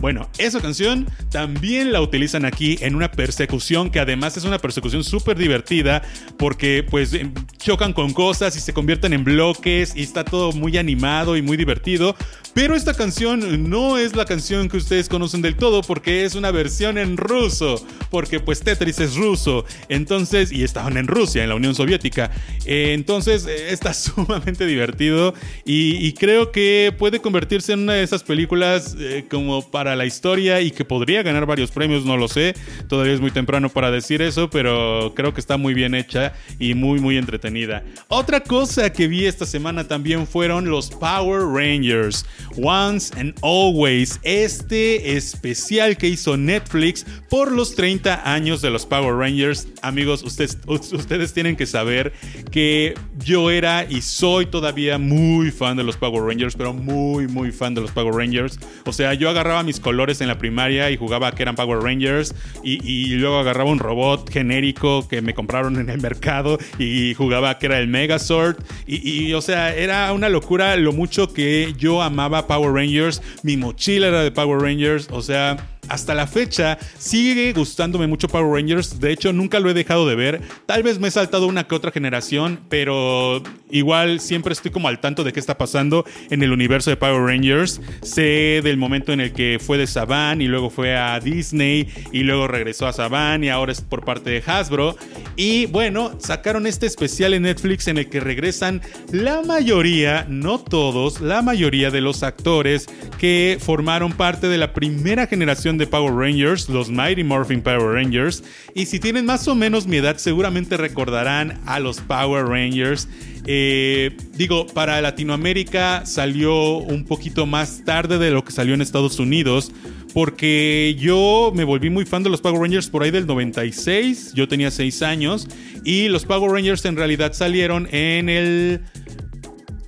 Bueno, 0.00 0.28
esa 0.38 0.60
canción 0.60 1.06
también 1.30 1.92
la 1.92 2.00
utilizan 2.00 2.44
aquí 2.44 2.78
en 2.80 2.94
una 2.94 3.10
persecución 3.10 3.90
que 3.90 4.00
además 4.00 4.36
es 4.36 4.44
una 4.44 4.58
persecución 4.58 5.04
súper 5.04 5.36
divertida 5.36 6.02
porque 6.38 6.84
pues 6.88 7.12
em, 7.14 7.32
chocan 7.58 7.92
con 7.92 8.12
cosas 8.12 8.56
y 8.56 8.60
se 8.60 8.72
convierten 8.72 9.12
en 9.12 9.24
bloques 9.24 9.94
y 9.96 10.02
está 10.02 10.24
todo 10.24 10.52
muy 10.52 10.76
animado 10.78 11.36
y 11.36 11.42
muy 11.42 11.56
divertido. 11.56 12.16
Pero 12.54 12.74
esta 12.74 12.94
canción 12.94 13.68
no 13.68 13.98
es 13.98 14.16
la 14.16 14.24
canción 14.24 14.70
que 14.70 14.78
ustedes 14.78 15.10
conocen 15.10 15.42
del 15.42 15.56
todo 15.56 15.82
porque 15.82 16.24
es 16.24 16.34
una 16.34 16.50
versión 16.50 16.96
en 16.96 17.18
ruso, 17.18 17.84
porque 18.10 18.40
pues 18.40 18.60
Tetris 18.60 18.98
es 19.00 19.16
ruso, 19.16 19.66
entonces, 19.90 20.50
y 20.52 20.64
estaban 20.64 20.96
en 20.96 21.06
Rusia, 21.06 21.42
en 21.42 21.50
la 21.50 21.54
Unión 21.54 21.74
Soviética, 21.74 22.30
eh, 22.64 22.92
entonces 22.94 23.46
eh, 23.46 23.72
está 23.72 23.92
sumamente 23.94 24.64
divertido 24.64 25.34
y, 25.64 26.12
creo 26.16 26.50
que 26.50 26.94
puede 26.96 27.20
convertirse 27.20 27.74
en 27.74 27.80
una 27.80 27.92
de 27.94 28.02
esas 28.02 28.22
películas 28.22 28.75
eh, 28.98 29.26
como 29.30 29.68
para 29.70 29.96
la 29.96 30.06
historia 30.06 30.60
y 30.60 30.70
que 30.70 30.84
podría 30.84 31.22
ganar 31.22 31.46
varios 31.46 31.70
premios, 31.70 32.04
no 32.04 32.16
lo 32.16 32.28
sé, 32.28 32.54
todavía 32.88 33.14
es 33.14 33.20
muy 33.20 33.30
temprano 33.30 33.68
para 33.68 33.90
decir 33.90 34.22
eso, 34.22 34.50
pero 34.50 35.12
creo 35.14 35.34
que 35.34 35.40
está 35.40 35.56
muy 35.56 35.74
bien 35.74 35.94
hecha 35.94 36.34
y 36.58 36.74
muy 36.74 37.00
muy 37.00 37.16
entretenida. 37.16 37.82
Otra 38.08 38.40
cosa 38.40 38.92
que 38.92 39.08
vi 39.08 39.26
esta 39.26 39.46
semana 39.46 39.86
también 39.88 40.26
fueron 40.26 40.68
los 40.68 40.90
Power 40.90 41.42
Rangers. 41.42 42.24
Once 42.62 43.12
and 43.18 43.34
Always, 43.42 44.18
este 44.22 45.16
especial 45.16 45.96
que 45.96 46.08
hizo 46.08 46.36
Netflix 46.36 47.06
por 47.28 47.52
los 47.52 47.74
30 47.74 48.30
años 48.30 48.62
de 48.62 48.70
los 48.70 48.86
Power 48.86 49.14
Rangers. 49.14 49.68
Amigos, 49.82 50.22
ustedes, 50.22 50.58
ustedes 50.66 51.32
tienen 51.32 51.56
que 51.56 51.66
saber 51.66 52.12
que 52.50 52.94
yo 53.24 53.50
era 53.50 53.84
y 53.88 54.00
soy 54.02 54.46
todavía 54.46 54.98
muy 54.98 55.50
fan 55.50 55.76
de 55.76 55.84
los 55.84 55.96
Power 55.96 56.22
Rangers, 56.22 56.54
pero 56.56 56.72
muy, 56.72 57.28
muy 57.28 57.52
fan 57.52 57.74
de 57.74 57.80
los 57.80 57.90
Power 57.90 58.14
Rangers. 58.14 58.58
O 58.84 58.92
sea, 58.92 59.14
yo 59.14 59.28
agarraba 59.28 59.62
mis 59.62 59.80
colores 59.80 60.20
en 60.20 60.28
la 60.28 60.38
primaria 60.38 60.90
y 60.90 60.96
jugaba 60.96 61.32
que 61.32 61.42
eran 61.42 61.54
Power 61.54 61.80
Rangers 61.80 62.34
y, 62.62 63.16
luego 63.16 63.38
agarraba 63.38 63.70
un 63.70 63.78
robot 63.78 64.30
genérico 64.30 65.06
que 65.08 65.22
me 65.22 65.34
compraron 65.34 65.76
en 65.76 65.90
el 65.90 66.00
mercado 66.00 66.58
y 66.78 67.14
jugaba 67.14 67.58
que 67.58 67.66
era 67.66 67.78
el 67.78 67.88
Megazord. 67.88 68.56
Y, 68.86 69.26
y 69.26 69.34
o 69.34 69.40
sea, 69.40 69.74
era 69.74 70.12
una 70.12 70.28
locura 70.28 70.76
lo 70.76 70.92
mucho 70.92 71.32
que 71.32 71.74
yo 71.78 72.02
amaba 72.02 72.46
Power 72.46 72.72
Rangers, 72.72 73.22
mi 73.42 73.56
mochila 73.56 74.08
era 74.08 74.22
de 74.22 74.30
Power 74.30 74.60
Rangers, 74.60 75.08
o 75.10 75.22
sea, 75.22 75.56
hasta 75.88 76.14
la 76.14 76.26
fecha 76.26 76.78
sigue 76.98 77.52
gustándome 77.52 78.06
mucho 78.06 78.28
Power 78.28 78.52
Rangers. 78.52 78.98
De 79.00 79.12
hecho, 79.12 79.32
nunca 79.32 79.60
lo 79.60 79.70
he 79.70 79.74
dejado 79.74 80.06
de 80.08 80.14
ver. 80.14 80.40
Tal 80.66 80.82
vez 80.82 80.98
me 80.98 81.08
he 81.08 81.10
saltado 81.10 81.46
una 81.46 81.66
que 81.66 81.74
otra 81.74 81.92
generación, 81.92 82.60
pero 82.68 83.42
igual 83.70 84.20
siempre 84.20 84.52
estoy 84.52 84.70
como 84.70 84.88
al 84.88 85.00
tanto 85.00 85.24
de 85.24 85.32
qué 85.32 85.40
está 85.40 85.58
pasando 85.58 86.04
en 86.30 86.42
el 86.42 86.52
universo 86.52 86.90
de 86.90 86.96
Power 86.96 87.22
Rangers. 87.22 87.80
Sé 88.02 88.60
del 88.62 88.76
momento 88.76 89.12
en 89.12 89.20
el 89.20 89.32
que 89.32 89.58
fue 89.60 89.78
de 89.78 89.86
Saban 89.86 90.40
y 90.40 90.46
luego 90.46 90.70
fue 90.70 90.96
a 90.96 91.18
Disney 91.20 91.88
y 92.12 92.22
luego 92.22 92.48
regresó 92.48 92.86
a 92.86 92.92
Saban 92.92 93.44
y 93.44 93.48
ahora 93.48 93.72
es 93.72 93.80
por 93.80 94.04
parte 94.04 94.30
de 94.30 94.42
Hasbro. 94.46 94.96
Y 95.36 95.66
bueno, 95.66 96.16
sacaron 96.18 96.66
este 96.66 96.86
especial 96.86 97.34
en 97.34 97.42
Netflix 97.42 97.88
en 97.88 97.98
el 97.98 98.08
que 98.08 98.20
regresan 98.20 98.82
la 99.12 99.42
mayoría, 99.42 100.26
no 100.28 100.58
todos, 100.58 101.20
la 101.20 101.42
mayoría 101.42 101.90
de 101.90 102.00
los 102.00 102.22
actores 102.22 102.86
que 103.18 103.58
formaron 103.60 104.12
parte 104.12 104.48
de 104.48 104.58
la 104.58 104.72
primera 104.72 105.26
generación 105.26 105.75
de 105.78 105.86
Power 105.86 106.14
Rangers, 106.14 106.68
los 106.68 106.90
Mighty 106.90 107.24
Morphin 107.24 107.62
Power 107.62 107.94
Rangers. 107.94 108.42
Y 108.74 108.86
si 108.86 108.98
tienen 109.00 109.26
más 109.26 109.46
o 109.48 109.54
menos 109.54 109.86
mi 109.86 109.96
edad, 109.96 110.16
seguramente 110.16 110.76
recordarán 110.76 111.60
a 111.66 111.80
los 111.80 112.00
Power 112.00 112.46
Rangers. 112.46 113.08
Eh, 113.46 114.16
digo, 114.34 114.66
para 114.66 115.00
Latinoamérica 115.00 116.04
salió 116.04 116.78
un 116.78 117.04
poquito 117.04 117.46
más 117.46 117.84
tarde 117.84 118.18
de 118.18 118.30
lo 118.30 118.44
que 118.44 118.52
salió 118.52 118.74
en 118.74 118.80
Estados 118.80 119.18
Unidos. 119.18 119.72
Porque 120.14 120.96
yo 120.98 121.52
me 121.54 121.64
volví 121.64 121.90
muy 121.90 122.06
fan 122.06 122.22
de 122.22 122.30
los 122.30 122.40
Power 122.40 122.60
Rangers 122.62 122.88
por 122.88 123.02
ahí 123.02 123.10
del 123.10 123.26
96. 123.26 124.32
Yo 124.34 124.48
tenía 124.48 124.70
6 124.70 125.02
años. 125.02 125.46
Y 125.84 126.08
los 126.08 126.24
Power 126.24 126.50
Rangers 126.50 126.84
en 126.86 126.96
realidad 126.96 127.32
salieron 127.32 127.88
en 127.92 128.28
el. 128.28 128.80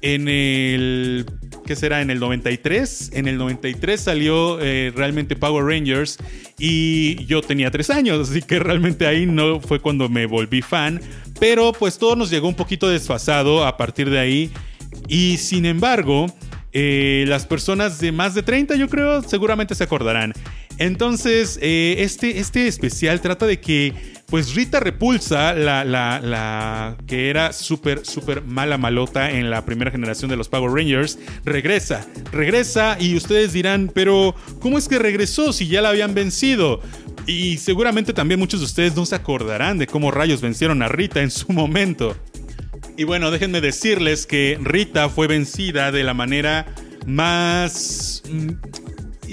En 0.00 0.28
el 0.28 1.26
¿qué 1.68 1.76
será? 1.76 2.00
En 2.00 2.08
el 2.08 2.18
93. 2.18 3.10
En 3.12 3.28
el 3.28 3.36
93 3.36 4.00
salió 4.00 4.58
eh, 4.58 4.90
realmente 4.96 5.36
Power 5.36 5.66
Rangers 5.66 6.16
y 6.58 7.26
yo 7.26 7.42
tenía 7.42 7.70
tres 7.70 7.90
años, 7.90 8.30
así 8.30 8.40
que 8.40 8.58
realmente 8.58 9.06
ahí 9.06 9.26
no 9.26 9.60
fue 9.60 9.78
cuando 9.78 10.08
me 10.08 10.24
volví 10.24 10.62
fan. 10.62 10.98
Pero 11.38 11.72
pues 11.72 11.98
todo 11.98 12.16
nos 12.16 12.30
llegó 12.30 12.48
un 12.48 12.54
poquito 12.54 12.88
desfasado 12.88 13.66
a 13.66 13.76
partir 13.76 14.08
de 14.08 14.18
ahí. 14.18 14.50
Y 15.08 15.36
sin 15.36 15.66
embargo, 15.66 16.34
eh, 16.72 17.26
las 17.28 17.44
personas 17.44 18.00
de 18.00 18.12
más 18.12 18.34
de 18.34 18.42
30 18.42 18.74
yo 18.76 18.88
creo 18.88 19.20
seguramente 19.20 19.74
se 19.74 19.84
acordarán. 19.84 20.32
Entonces, 20.78 21.58
eh, 21.60 21.96
este, 21.98 22.38
este 22.38 22.68
especial 22.68 23.20
trata 23.20 23.46
de 23.46 23.60
que, 23.60 23.94
pues 24.26 24.54
Rita 24.54 24.78
Repulsa, 24.78 25.54
la, 25.54 25.84
la, 25.84 26.20
la 26.20 26.96
que 27.06 27.30
era 27.30 27.52
súper, 27.52 28.06
súper 28.06 28.42
mala 28.42 28.78
malota 28.78 29.30
en 29.30 29.50
la 29.50 29.64
primera 29.64 29.90
generación 29.90 30.30
de 30.30 30.36
los 30.36 30.48
Power 30.48 30.70
Rangers, 30.70 31.18
regresa. 31.44 32.06
Regresa 32.30 32.96
y 33.00 33.16
ustedes 33.16 33.52
dirán, 33.52 33.90
pero 33.92 34.34
¿cómo 34.60 34.78
es 34.78 34.86
que 34.88 34.98
regresó 34.98 35.52
si 35.52 35.66
ya 35.66 35.82
la 35.82 35.88
habían 35.88 36.14
vencido? 36.14 36.80
Y 37.26 37.58
seguramente 37.58 38.12
también 38.12 38.38
muchos 38.38 38.60
de 38.60 38.66
ustedes 38.66 38.94
no 38.94 39.04
se 39.04 39.14
acordarán 39.14 39.78
de 39.78 39.86
cómo 39.86 40.10
rayos 40.10 40.40
vencieron 40.40 40.80
a 40.82 40.88
Rita 40.88 41.20
en 41.20 41.30
su 41.30 41.52
momento. 41.52 42.16
Y 42.96 43.04
bueno, 43.04 43.30
déjenme 43.30 43.60
decirles 43.60 44.26
que 44.26 44.58
Rita 44.60 45.08
fue 45.08 45.26
vencida 45.26 45.92
de 45.92 46.04
la 46.04 46.14
manera 46.14 46.66
más 47.06 48.22
mm, 48.30 48.50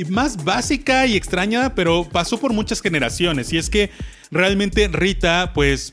más 0.09 0.43
básica 0.43 1.05
y 1.05 1.15
extraña, 1.15 1.73
pero 1.75 2.03
pasó 2.03 2.37
por 2.37 2.51
muchas 2.53 2.81
generaciones. 2.81 3.53
Y 3.53 3.57
es 3.57 3.69
que 3.69 3.91
realmente 4.31 4.89
Rita, 4.89 5.51
pues, 5.53 5.91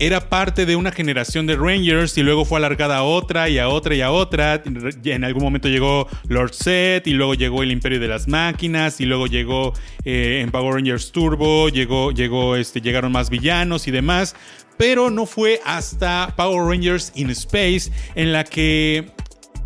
era 0.00 0.28
parte 0.28 0.64
de 0.64 0.76
una 0.76 0.92
generación 0.92 1.46
de 1.46 1.56
Rangers 1.56 2.16
y 2.16 2.22
luego 2.22 2.44
fue 2.44 2.58
alargada 2.58 2.98
a 2.98 3.02
otra 3.02 3.48
y 3.48 3.58
a 3.58 3.68
otra 3.68 3.96
y 3.96 4.00
a 4.00 4.12
otra. 4.12 4.62
En 5.04 5.24
algún 5.24 5.42
momento 5.42 5.68
llegó 5.68 6.06
Lord 6.28 6.54
Set 6.54 7.06
y 7.08 7.12
luego 7.12 7.34
llegó 7.34 7.64
el 7.64 7.72
Imperio 7.72 7.98
de 7.98 8.06
las 8.06 8.28
Máquinas 8.28 9.00
y 9.00 9.06
luego 9.06 9.26
llegó 9.26 9.72
eh, 10.04 10.40
en 10.42 10.52
Power 10.52 10.74
Rangers 10.74 11.10
Turbo, 11.10 11.68
llegó, 11.68 12.12
llegó, 12.12 12.54
este, 12.54 12.80
llegaron 12.80 13.10
más 13.10 13.28
villanos 13.28 13.88
y 13.88 13.90
demás. 13.90 14.36
Pero 14.76 15.10
no 15.10 15.26
fue 15.26 15.60
hasta 15.64 16.32
Power 16.36 16.68
Rangers 16.68 17.10
in 17.16 17.30
Space 17.30 17.90
en 18.14 18.32
la 18.32 18.44
que 18.44 19.10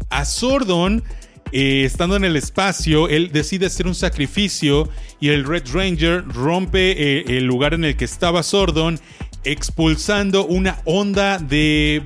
a 0.08 0.24
Sordon 0.24 1.04
eh, 1.52 1.84
estando 1.84 2.16
en 2.16 2.24
el 2.24 2.36
espacio, 2.36 3.08
él 3.08 3.30
decide 3.30 3.66
hacer 3.66 3.86
un 3.86 3.94
sacrificio 3.94 4.88
y 5.20 5.28
el 5.28 5.44
Red 5.44 5.64
Ranger 5.72 6.24
rompe 6.26 6.92
eh, 6.92 7.24
el 7.36 7.44
lugar 7.44 7.74
en 7.74 7.84
el 7.84 7.96
que 7.96 8.06
estaba 8.06 8.42
Sordon 8.42 8.98
expulsando 9.44 10.46
una 10.46 10.78
onda 10.84 11.38
de, 11.38 12.02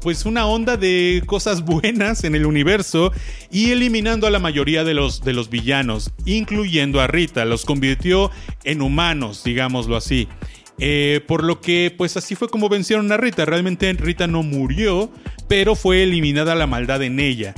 pues 0.00 0.24
una 0.24 0.46
onda 0.46 0.76
de 0.76 1.22
cosas 1.26 1.64
buenas 1.64 2.22
en 2.22 2.34
el 2.34 2.46
universo 2.46 3.12
y 3.50 3.70
eliminando 3.70 4.26
a 4.26 4.30
la 4.30 4.38
mayoría 4.38 4.84
de 4.84 4.94
los, 4.94 5.24
de 5.24 5.32
los 5.32 5.50
villanos, 5.50 6.12
incluyendo 6.24 7.00
a 7.00 7.08
Rita, 7.08 7.44
los 7.44 7.64
convirtió 7.64 8.30
en 8.62 8.82
humanos, 8.82 9.42
digámoslo 9.42 9.96
así. 9.96 10.28
Eh, 10.78 11.20
por 11.26 11.44
lo 11.44 11.60
que, 11.60 11.94
pues 11.96 12.16
así 12.16 12.34
fue 12.34 12.48
como 12.48 12.68
vencieron 12.68 13.10
a 13.12 13.16
Rita. 13.16 13.44
Realmente 13.44 13.92
Rita 13.92 14.26
no 14.26 14.42
murió, 14.42 15.12
pero 15.48 15.74
fue 15.74 16.02
eliminada 16.02 16.54
la 16.54 16.66
maldad 16.66 17.02
en 17.02 17.20
ella. 17.20 17.54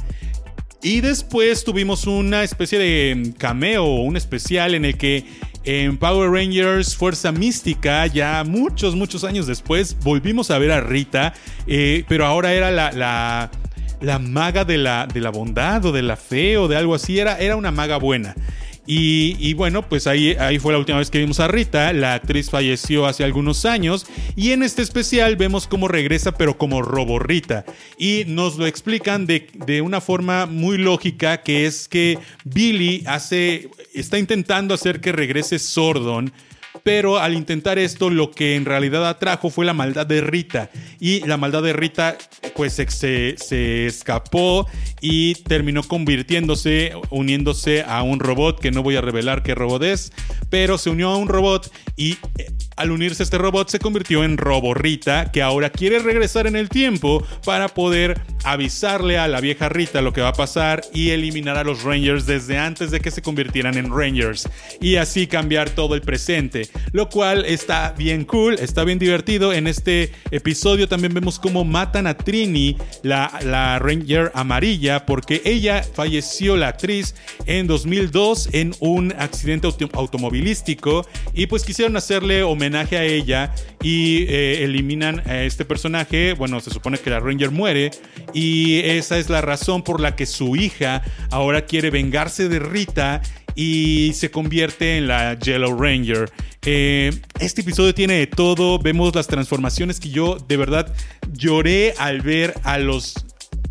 Y 0.84 1.00
después 1.00 1.64
tuvimos 1.64 2.06
una 2.06 2.42
especie 2.42 2.78
de 2.78 3.32
cameo, 3.38 3.86
un 3.86 4.18
especial 4.18 4.74
en 4.74 4.84
el 4.84 4.98
que 4.98 5.24
en 5.64 5.96
Power 5.96 6.30
Rangers 6.30 6.94
Fuerza 6.94 7.32
Mística, 7.32 8.06
ya 8.06 8.44
muchos, 8.44 8.94
muchos 8.94 9.24
años 9.24 9.46
después, 9.46 9.96
volvimos 10.02 10.50
a 10.50 10.58
ver 10.58 10.70
a 10.72 10.82
Rita, 10.82 11.32
eh, 11.66 12.04
pero 12.06 12.26
ahora 12.26 12.52
era 12.52 12.70
la, 12.70 12.92
la, 12.92 13.50
la 14.02 14.18
maga 14.18 14.66
de 14.66 14.76
la, 14.76 15.06
de 15.06 15.22
la, 15.22 15.30
bondad 15.30 15.82
o 15.86 15.90
de 15.90 16.02
la 16.02 16.16
fe 16.16 16.58
o 16.58 16.68
de 16.68 16.76
algo 16.76 16.94
así, 16.94 17.18
era, 17.18 17.38
era 17.38 17.56
una 17.56 17.70
maga 17.70 17.96
buena. 17.96 18.34
Y, 18.86 19.54
bueno, 19.54 19.88
pues 19.88 20.06
ahí, 20.06 20.36
ahí 20.38 20.58
fue 20.58 20.72
la 20.72 20.78
última 20.78 20.98
vez 20.98 21.10
que 21.10 21.18
vimos 21.18 21.40
a 21.40 21.48
Rita. 21.48 21.92
La 21.92 22.14
actriz 22.14 22.50
falleció 22.50 23.06
hace 23.06 23.24
algunos 23.24 23.64
años. 23.64 24.06
Y 24.36 24.52
en 24.52 24.62
este 24.62 24.82
especial 24.82 25.36
vemos 25.36 25.66
cómo 25.66 25.88
regresa, 25.88 26.32
pero 26.32 26.58
como 26.58 26.82
Robo 26.82 27.18
Rita. 27.18 27.64
Y 27.98 28.24
nos 28.26 28.56
lo 28.56 28.66
explican 28.66 29.26
de, 29.26 29.48
de 29.54 29.80
una 29.80 30.00
forma 30.00 30.46
muy 30.46 30.76
lógica, 30.76 31.42
que 31.42 31.66
es 31.66 31.88
que 31.88 32.18
Billy 32.44 33.02
hace, 33.06 33.70
está 33.94 34.18
intentando 34.18 34.74
hacer 34.74 35.00
que 35.00 35.12
regrese 35.12 35.58
Sordon 35.58 36.32
pero 36.82 37.18
al 37.18 37.34
intentar 37.34 37.78
esto 37.78 38.10
lo 38.10 38.30
que 38.30 38.56
en 38.56 38.64
realidad 38.64 39.08
atrajo 39.08 39.50
fue 39.50 39.64
la 39.64 39.72
maldad 39.72 40.06
de 40.06 40.20
Rita. 40.20 40.70
Y 41.00 41.20
la 41.26 41.36
maldad 41.36 41.62
de 41.62 41.72
Rita 41.72 42.16
pues 42.54 42.74
se, 42.74 43.86
escapó 43.86 44.66
y 45.00 45.34
terminó 45.34 45.82
convirtiéndose, 45.82 46.92
uniéndose 47.10 47.82
a 47.82 48.02
un 48.02 48.20
robot 48.20 48.60
que 48.60 48.70
no 48.70 48.82
voy 48.82 48.96
a 48.96 49.00
revelar 49.00 49.42
qué 49.42 49.54
robot 49.54 49.82
es, 49.82 50.12
pero 50.50 50.78
se 50.78 50.90
unió 50.90 51.10
a 51.10 51.16
un 51.16 51.28
robot 51.28 51.70
y 51.96 52.12
eh, 52.38 52.50
al 52.76 52.90
unirse 52.90 53.22
este 53.22 53.38
robot 53.38 53.68
se 53.68 53.78
convirtió 53.78 54.24
en 54.24 54.36
Robo 54.36 54.74
Rita, 54.74 55.30
que 55.30 55.42
ahora 55.42 55.70
quiere 55.70 56.00
regresar 56.00 56.46
en 56.46 56.56
el 56.56 56.68
tiempo 56.68 57.24
para 57.44 57.68
poder 57.68 58.20
avisarle 58.44 59.18
a 59.18 59.28
la 59.28 59.40
vieja 59.40 59.68
Rita 59.68 60.02
lo 60.02 60.12
que 60.12 60.20
va 60.20 60.28
a 60.28 60.34
pasar 60.34 60.82
y 60.92 61.10
eliminar 61.10 61.56
a 61.56 61.64
los 61.64 61.82
Rangers 61.82 62.26
desde 62.26 62.58
antes 62.58 62.90
de 62.90 63.00
que 63.00 63.10
se 63.10 63.22
convirtieran 63.22 63.76
en 63.76 63.90
Rangers. 63.90 64.48
Y 64.80 64.96
así 64.96 65.26
cambiar 65.26 65.70
todo 65.70 65.94
el 65.94 66.02
presente, 66.02 66.63
lo 66.92 67.08
cual 67.08 67.44
está 67.44 67.94
bien 67.96 68.24
cool, 68.24 68.54
está 68.58 68.84
bien 68.84 68.98
divertido. 68.98 69.52
En 69.52 69.66
este 69.66 70.12
episodio 70.30 70.88
también 70.88 71.14
vemos 71.14 71.38
cómo 71.38 71.64
matan 71.64 72.06
a 72.06 72.16
Trini, 72.16 72.76
la, 73.02 73.32
la 73.42 73.78
Ranger 73.78 74.30
amarilla, 74.34 75.06
porque 75.06 75.42
ella 75.44 75.82
falleció, 75.82 76.56
la 76.56 76.68
actriz, 76.68 77.14
en 77.46 77.66
2002 77.66 78.50
en 78.52 78.74
un 78.80 79.12
accidente 79.18 79.68
automovilístico 79.92 81.06
y 81.34 81.46
pues 81.46 81.64
quisieron 81.64 81.96
hacerle 81.96 82.42
homenaje 82.42 82.96
a 82.96 83.04
ella 83.04 83.54
y 83.82 84.24
eh, 84.24 84.64
eliminan 84.64 85.20
a 85.28 85.42
este 85.42 85.64
personaje. 85.64 86.32
Bueno, 86.32 86.60
se 86.60 86.70
supone 86.70 86.98
que 86.98 87.10
la 87.10 87.20
Ranger 87.20 87.50
muere 87.50 87.90
y 88.32 88.80
esa 88.80 89.18
es 89.18 89.28
la 89.28 89.40
razón 89.40 89.82
por 89.82 90.00
la 90.00 90.16
que 90.16 90.26
su 90.26 90.56
hija 90.56 91.02
ahora 91.30 91.66
quiere 91.66 91.90
vengarse 91.90 92.48
de 92.48 92.58
Rita 92.58 93.20
y 93.54 94.12
se 94.14 94.30
convierte 94.30 94.98
en 94.98 95.08
la 95.08 95.38
Yellow 95.38 95.76
Ranger. 95.78 96.30
Eh, 96.66 97.12
este 97.40 97.60
episodio 97.60 97.94
tiene 97.94 98.14
de 98.14 98.26
todo, 98.26 98.78
vemos 98.78 99.14
las 99.14 99.26
transformaciones 99.26 100.00
que 100.00 100.10
yo 100.10 100.38
de 100.48 100.56
verdad 100.56 100.92
lloré 101.32 101.94
al 101.98 102.22
ver 102.22 102.54
a 102.62 102.78
los 102.78 103.14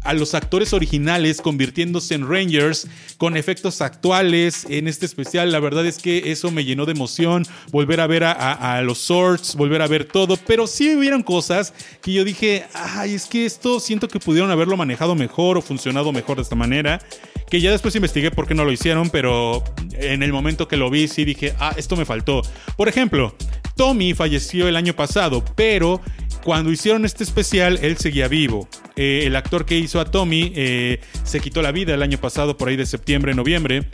a 0.04 0.13
los 0.13 0.34
actores 0.34 0.74
originales 0.74 1.42
convirtiéndose 1.42 2.16
en 2.16 2.28
Rangers 2.28 2.88
con 3.18 3.38
efectos 3.38 3.82
actuales 3.82 4.66
en 4.70 4.88
este 4.88 5.06
especial. 5.06 5.52
La 5.52 5.60
verdad 5.60 5.86
es 5.86 5.98
que 5.98 6.32
eso 6.32 6.52
me 6.52 6.66
llenó 6.66 6.86
de 6.86 6.92
emoción, 6.92 7.46
volver 7.72 8.00
a 8.00 8.08
ver 8.08 8.24
a, 8.24 8.82
los 8.82 9.00
Swords, 9.00 9.56
volver 9.56 9.82
a 9.82 9.88
ver 9.88 10.06
todo, 10.06 10.38
pero 10.38 10.68
sí 10.68 10.96
hubieron 10.96 11.24
cosas 11.24 11.74
que 12.02 12.13
yo 12.13 12.24
dije, 12.24 12.66
ay, 12.74 13.13
es 13.13 13.26
que 13.26 13.46
esto 13.46 13.80
siento 13.80 14.08
que 14.08 14.20
pudieron 14.20 14.52
haberlo 14.52 14.78
manejado 14.78 15.16
mejor 15.16 15.58
o 15.58 15.62
funcionado 15.62 16.12
mejor 16.12 16.38
de 16.38 16.44
esta 16.44 16.56
manera, 16.56 17.02
que 17.50 17.62
ya 17.62 17.72
después 17.72 17.96
investigué 17.96 18.32
por 18.32 18.48
qué 18.48 18.56
no 18.56 18.66
lo 18.66 18.72
hicieron, 18.72 19.10
pero 19.10 19.63
en 19.94 20.24
el 20.24 20.34
momento 20.34 20.68
que 20.68 20.78
lo 20.78 20.89
vi 20.89 21.08
sí 21.08 21.26
dije, 21.26 21.54
ah, 21.60 21.74
esto 21.78 21.96
me 21.96 22.06
faltó. 22.06 22.42
Por 22.76 22.89
ejemplo, 22.89 23.36
Tommy 23.76 24.14
falleció 24.14 24.68
el 24.68 24.76
año 24.76 24.94
pasado, 24.94 25.44
pero 25.56 26.02
cuando 26.44 26.72
hicieron 26.72 27.06
este 27.06 27.24
especial, 27.24 27.80
él 27.82 27.98
seguía 27.98 28.28
vivo. 28.28 28.68
Eh, 28.96 29.24
el 29.26 29.36
actor 29.36 29.66
que 29.66 29.78
hizo 29.78 30.00
a 30.00 30.06
Tommy 30.06 30.52
eh, 30.56 31.00
se 31.24 31.40
quitó 31.40 31.62
la 31.62 31.72
vida 31.72 31.94
el 31.94 32.04
año 32.04 32.18
pasado, 32.18 32.58
por 32.58 32.70
ahí 32.70 32.76
de 32.76 32.86
septiembre, 32.86 33.34
noviembre. 33.34 33.90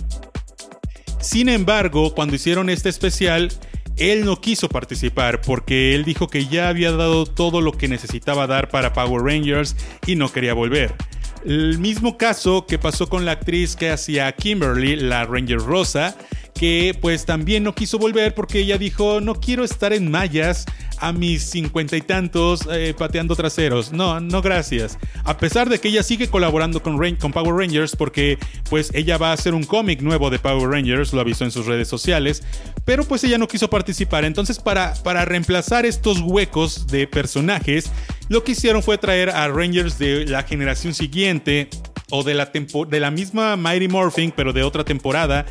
Sin 1.22 1.50
embargo, 1.50 2.14
cuando 2.16 2.36
hicieron 2.36 2.70
este 2.70 2.90
especial, 2.90 3.50
él 3.98 4.26
no 4.26 4.40
quiso 4.40 4.70
participar 4.70 5.42
porque 5.42 5.94
él 5.94 6.06
dijo 6.06 6.28
que 6.28 6.46
ya 6.46 6.70
había 6.70 6.92
dado 6.92 7.26
todo 7.26 7.62
lo 7.62 7.74
que 7.74 7.88
necesitaba 7.88 8.48
dar 8.48 8.70
para 8.70 8.94
Power 8.94 9.22
Rangers 9.22 9.76
y 10.08 10.16
no 10.16 10.32
quería 10.32 10.54
volver. 10.54 10.96
El 11.46 11.80
mismo 11.80 12.18
caso 12.18 12.66
que 12.66 12.78
pasó 12.78 13.08
con 13.08 13.26
la 13.26 13.34
actriz 13.34 13.76
que 13.76 13.90
hacía 13.90 14.32
Kimberly, 14.34 14.96
la 14.98 15.26
Ranger 15.26 15.60
Rosa, 15.60 16.16
que 16.54 16.98
pues 17.00 17.26
también 17.26 17.64
no 17.64 17.74
quiso 17.74 17.98
volver 17.98 18.36
porque 18.36 18.60
ella 18.60 18.78
dijo, 18.78 19.22
no 19.22 19.36
quiero 19.36 19.64
estar 19.64 19.94
en 19.94 20.12
mallas 20.12 20.66
a 20.98 21.14
mis 21.14 21.44
cincuenta 21.44 21.96
y 21.96 22.02
tantos 22.02 22.68
eh, 22.70 22.94
pateando 22.98 23.34
traseros. 23.36 23.94
No, 23.94 24.20
no 24.20 24.42
gracias. 24.42 24.98
A 25.24 25.38
pesar 25.38 25.70
de 25.70 25.80
que 25.80 25.88
ella 25.88 26.04
sigue 26.04 26.28
colaborando 26.28 26.84
con, 26.84 26.98
con 27.16 27.32
Power 27.32 27.56
Rangers 27.56 27.96
porque 27.96 28.38
pues 28.70 28.92
ella 28.94 29.18
va 29.18 29.30
a 29.30 29.34
hacer 29.34 29.54
un 29.54 29.64
cómic 29.64 30.02
nuevo 30.02 30.30
de 30.30 30.40
Power 30.40 30.70
Rangers, 30.70 31.14
lo 31.14 31.22
avisó 31.22 31.46
en 31.46 31.52
sus 31.52 31.66
redes 31.66 31.88
sociales, 31.88 32.44
pero 32.84 33.06
pues 33.06 33.24
ella 33.24 33.38
no 33.38 33.48
quiso 33.48 33.70
participar. 33.70 34.26
Entonces 34.26 34.60
para, 34.60 34.94
para 34.96 35.24
reemplazar 35.24 35.86
estos 35.86 36.20
huecos 36.20 36.88
de 36.88 37.08
personajes, 37.08 37.90
lo 38.30 38.44
que 38.44 38.54
hicieron 38.54 38.82
fue 38.82 38.98
traer 38.98 39.32
a 39.32 39.48
Rangers 39.48 39.98
de 40.00 40.26
la 40.26 40.44
generación 40.44 40.94
siguiente 40.94 41.68
o 42.12 42.24
de 42.24 42.34
la, 42.36 42.46
de 42.46 43.00
la 43.00 43.12
misma 43.12 43.56
Mighty 43.56 43.88
Morphing, 43.88 44.32
pero 44.36 44.54
de 44.54 44.64
otra 44.64 44.84
temporada. 44.84 45.46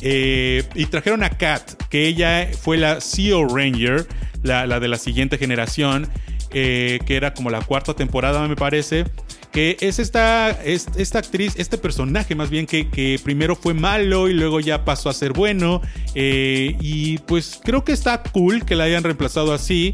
Eh, 0.00 0.64
y 0.74 0.86
trajeron 0.86 1.22
a 1.22 1.30
Kat, 1.30 1.84
que 1.88 2.08
ella 2.08 2.48
fue 2.60 2.76
la 2.76 3.00
CEO 3.00 3.46
Ranger 3.46 4.06
la, 4.42 4.80
de 4.80 4.88
la 4.88 4.98
siguiente 4.98 5.38
generación, 5.38 6.08
eh, 6.50 6.98
que 7.06 7.16
era 7.16 7.34
como 7.34 7.50
la 7.50 7.60
cuarta 7.60 7.94
temporada, 7.94 8.46
me 8.48 8.56
parece. 8.56 9.04
Que 9.52 9.76
es 9.80 9.98
esta, 9.98 10.50
esta 10.50 11.18
actriz, 11.18 11.54
este 11.58 11.76
personaje 11.76 12.34
más 12.34 12.48
bien, 12.48 12.66
que, 12.66 13.20
primero 13.22 13.54
fue 13.54 13.74
malo 13.74 14.30
y 14.30 14.32
luego 14.32 14.60
ya 14.60 14.84
pasó 14.84 15.10
a 15.10 15.12
ser 15.12 15.34
bueno. 15.34 15.82
Eh, 16.14 16.76
y 16.80 17.18
pues 17.18 17.60
creo 17.62 17.84
que 17.84 17.92
está 17.92 18.22
cool 18.22 18.64
que 18.64 18.74
la 18.74 18.84
hayan 18.84 19.04
reemplazado 19.04 19.52
así. 19.52 19.92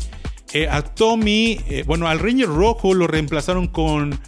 Eh, 0.52 0.66
a 0.68 0.82
Tommy, 0.82 1.60
bueno, 1.86 2.08
al 2.08 2.18
Ranger 2.18 2.48
Rojo 2.48 2.94
lo 2.94 3.06
reemplazaron 3.06 3.68
con 3.68 4.18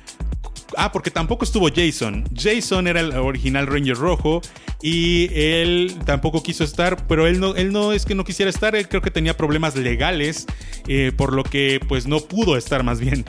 Ah, 0.77 0.93
porque 0.93 1.11
tampoco 1.11 1.45
estuvo 1.45 1.69
Jason. 1.75 2.25
Jason 2.35 2.87
era 2.87 3.01
el 3.01 3.13
original 3.13 3.67
Ranger 3.67 3.97
rojo 3.97 4.41
y 4.83 5.29
él 5.33 5.97
tampoco 6.05 6.43
quiso 6.43 6.65
estar, 6.65 7.07
pero 7.07 7.27
él 7.27 7.41
no, 7.41 7.55
él 7.57 7.73
no 7.73 7.93
es 7.93 8.05
que 8.05 8.15
no 8.15 8.25
quisiera 8.25 8.51
estar, 8.51 8.75
él 8.75 8.89
creo 8.89 9.03
que 9.03 9.11
tenía 9.11 9.37
problemas 9.37 9.77
legales, 9.77 10.47
eh, 10.87 11.13
por 11.17 11.33
lo 11.33 11.43
que 11.43 11.81
pues 11.89 12.07
no 12.07 12.21
pudo 12.21 12.57
estar 12.57 12.83
más 12.83 13.01
bien. 13.01 13.25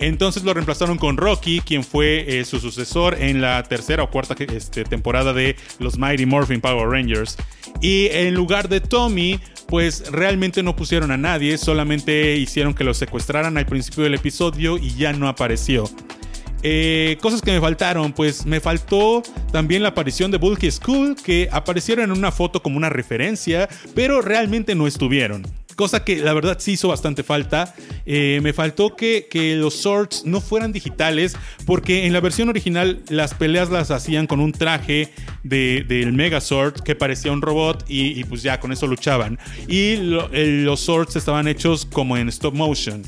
Entonces 0.00 0.44
lo 0.44 0.52
reemplazaron 0.52 0.98
con 0.98 1.16
Rocky, 1.16 1.60
quien 1.60 1.82
fue 1.82 2.38
eh, 2.38 2.44
su 2.44 2.60
sucesor 2.60 3.16
en 3.20 3.40
la 3.40 3.62
tercera 3.62 4.02
o 4.02 4.10
cuarta 4.10 4.34
este, 4.52 4.84
temporada 4.84 5.32
de 5.32 5.56
los 5.78 5.98
Mighty 5.98 6.26
Morphin 6.26 6.60
Power 6.60 6.88
Rangers. 6.88 7.36
Y 7.80 8.08
en 8.10 8.34
lugar 8.34 8.68
de 8.68 8.80
Tommy, 8.80 9.40
pues 9.68 10.10
realmente 10.12 10.62
no 10.62 10.76
pusieron 10.76 11.10
a 11.10 11.16
nadie, 11.16 11.56
solamente 11.58 12.36
hicieron 12.36 12.74
que 12.74 12.84
lo 12.84 12.94
secuestraran 12.94 13.56
al 13.56 13.66
principio 13.66 14.04
del 14.04 14.14
episodio 14.14 14.76
y 14.76 14.94
ya 14.94 15.12
no 15.12 15.28
apareció. 15.28 15.84
Eh, 16.62 17.16
cosas 17.20 17.42
que 17.42 17.52
me 17.52 17.60
faltaron, 17.60 18.12
pues 18.12 18.44
me 18.44 18.60
faltó 18.60 19.22
también 19.52 19.82
la 19.82 19.90
aparición 19.90 20.30
de 20.30 20.38
Bulky 20.38 20.70
School, 20.70 21.14
que 21.14 21.48
aparecieron 21.52 22.10
en 22.10 22.18
una 22.18 22.32
foto 22.32 22.62
como 22.62 22.76
una 22.76 22.88
referencia, 22.88 23.68
pero 23.94 24.20
realmente 24.20 24.74
no 24.74 24.86
estuvieron 24.86 25.46
cosa 25.76 26.02
que 26.02 26.16
la 26.16 26.32
verdad 26.32 26.56
sí 26.58 26.72
hizo 26.72 26.88
bastante 26.88 27.22
falta. 27.22 27.74
Eh, 28.06 28.40
me 28.42 28.52
faltó 28.52 28.96
que, 28.96 29.26
los 29.56 29.74
swords 29.74 30.24
no 30.24 30.40
fueran 30.40 30.72
digitales, 30.72 31.36
porque 31.66 32.06
en 32.06 32.12
la 32.12 32.20
versión 32.20 32.48
original 32.48 33.02
las 33.08 33.34
peleas 33.34 33.70
las 33.70 33.90
hacían 33.90 34.26
con 34.26 34.40
un 34.40 34.52
traje 34.52 35.12
del 35.44 35.86
de, 35.86 36.06
Mega 36.06 36.40
Sword 36.40 36.82
que 36.82 36.94
parecía 36.94 37.30
un 37.30 37.42
robot 37.42 37.84
y, 37.88 38.24
pues 38.24 38.42
ya 38.42 38.58
con 38.58 38.72
eso 38.72 38.86
luchaban. 38.86 39.38
Y 39.68 39.96
los 39.96 40.80
swords 40.80 41.16
estaban 41.16 41.46
hechos 41.46 41.86
como 41.86 42.16
en 42.16 42.28
stop 42.28 42.54
motion. 42.54 43.02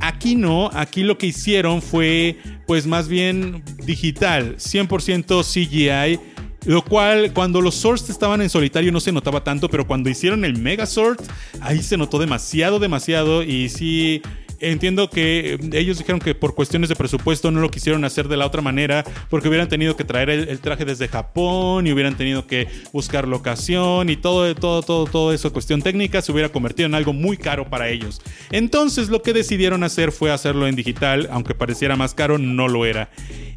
Aquí 0.00 0.34
no, 0.34 0.70
aquí 0.72 1.02
lo 1.02 1.18
que 1.18 1.26
hicieron 1.26 1.82
fue 1.82 2.36
pues 2.66 2.86
más 2.86 3.08
bien 3.08 3.62
digital, 3.84 4.56
100% 4.56 5.42
CGI 5.42 6.20
lo 6.66 6.82
cual, 6.82 7.32
cuando 7.32 7.60
los 7.60 7.74
Swords 7.74 8.10
estaban 8.10 8.42
en 8.42 8.50
solitario 8.50 8.92
no 8.92 9.00
se 9.00 9.12
notaba 9.12 9.42
tanto, 9.42 9.68
pero 9.68 9.86
cuando 9.86 10.10
hicieron 10.10 10.44
el 10.44 10.58
Mega 10.58 10.86
Sword, 10.86 11.18
ahí 11.60 11.82
se 11.82 11.96
notó 11.96 12.18
demasiado, 12.18 12.78
demasiado. 12.78 13.42
Y 13.42 13.68
sí, 13.70 14.22
entiendo 14.60 15.08
que 15.08 15.58
ellos 15.72 15.98
dijeron 15.98 16.20
que 16.20 16.34
por 16.34 16.54
cuestiones 16.54 16.88
de 16.88 16.96
presupuesto 16.96 17.50
no 17.50 17.60
lo 17.60 17.70
quisieron 17.70 18.04
hacer 18.04 18.28
de 18.28 18.36
la 18.36 18.46
otra 18.46 18.62
manera, 18.62 19.04
porque 19.28 19.48
hubieran 19.48 19.68
tenido 19.68 19.96
que 19.96 20.04
traer 20.04 20.30
el, 20.30 20.60
traje 20.60 20.84
desde 20.84 21.08
Japón 21.08 21.86
y 21.86 21.92
hubieran 21.92 22.16
tenido 22.16 22.46
que 22.46 22.68
buscar 22.92 23.26
locación 23.26 24.10
y 24.10 24.16
todo, 24.16 24.54
todo, 24.54 24.82
todo, 24.82 25.06
todo 25.06 25.32
eso, 25.32 25.52
cuestión 25.52 25.82
técnica, 25.82 26.20
se 26.20 26.30
hubiera 26.30 26.50
convertido 26.50 26.86
en 26.86 26.94
algo 26.94 27.12
muy 27.12 27.36
caro 27.36 27.68
para 27.68 27.88
ellos. 27.88 28.20
Entonces 28.50 29.08
lo 29.08 29.22
que 29.22 29.32
decidieron 29.32 29.82
hacer 29.82 30.12
fue 30.12 30.30
hacerlo 30.30 30.68
en 30.68 30.76
digital, 30.76 31.28
aunque 31.32 31.54
pareciera 31.54 31.96
más 31.96 32.14
caro, 32.14 32.38
no 32.38 32.68
lo 32.68 32.84
era. 32.84 33.10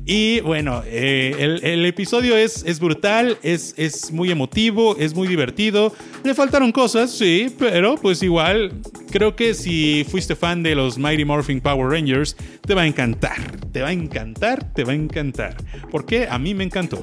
Y 0.06 0.42
bueno, 0.42 0.82
eh, 0.86 1.60
el, 1.64 1.86
episodio 1.86 2.36
es, 2.36 2.64
es 2.66 2.80
brutal, 2.82 3.38
es, 3.42 3.74
es 3.78 4.12
muy 4.12 4.32
emotivo, 4.32 4.98
es 4.98 5.16
muy 5.16 5.30
divertido. 5.30 5.94
Le 6.24 6.34
faltaron 6.34 6.74
cosas, 6.74 7.12
sí, 7.12 7.54
pero 7.58 7.96
pues 7.96 8.22
igual 8.22 8.74
creo 9.12 9.36
que 9.36 9.54
si 9.54 10.06
fuiste 10.10 10.36
fan 10.36 10.62
de 10.62 10.76
los 10.76 10.98
Mighty 10.98 11.24
Morphin 11.24 11.62
Power 11.62 11.90
Rangers, 11.90 12.36
te 12.62 12.74
va 12.74 12.82
a 12.82 12.88
encantar, 12.88 13.40
te 13.72 13.82
va 13.82 13.90
a 13.90 13.94
encantar, 13.94 14.74
te 14.74 14.84
va 14.84 14.92
a 14.92 14.96
encantar. 14.96 15.56
Porque 15.90 16.28
a 16.30 16.38
mí 16.38 16.54
me 16.54 16.66
encantó. 16.66 17.02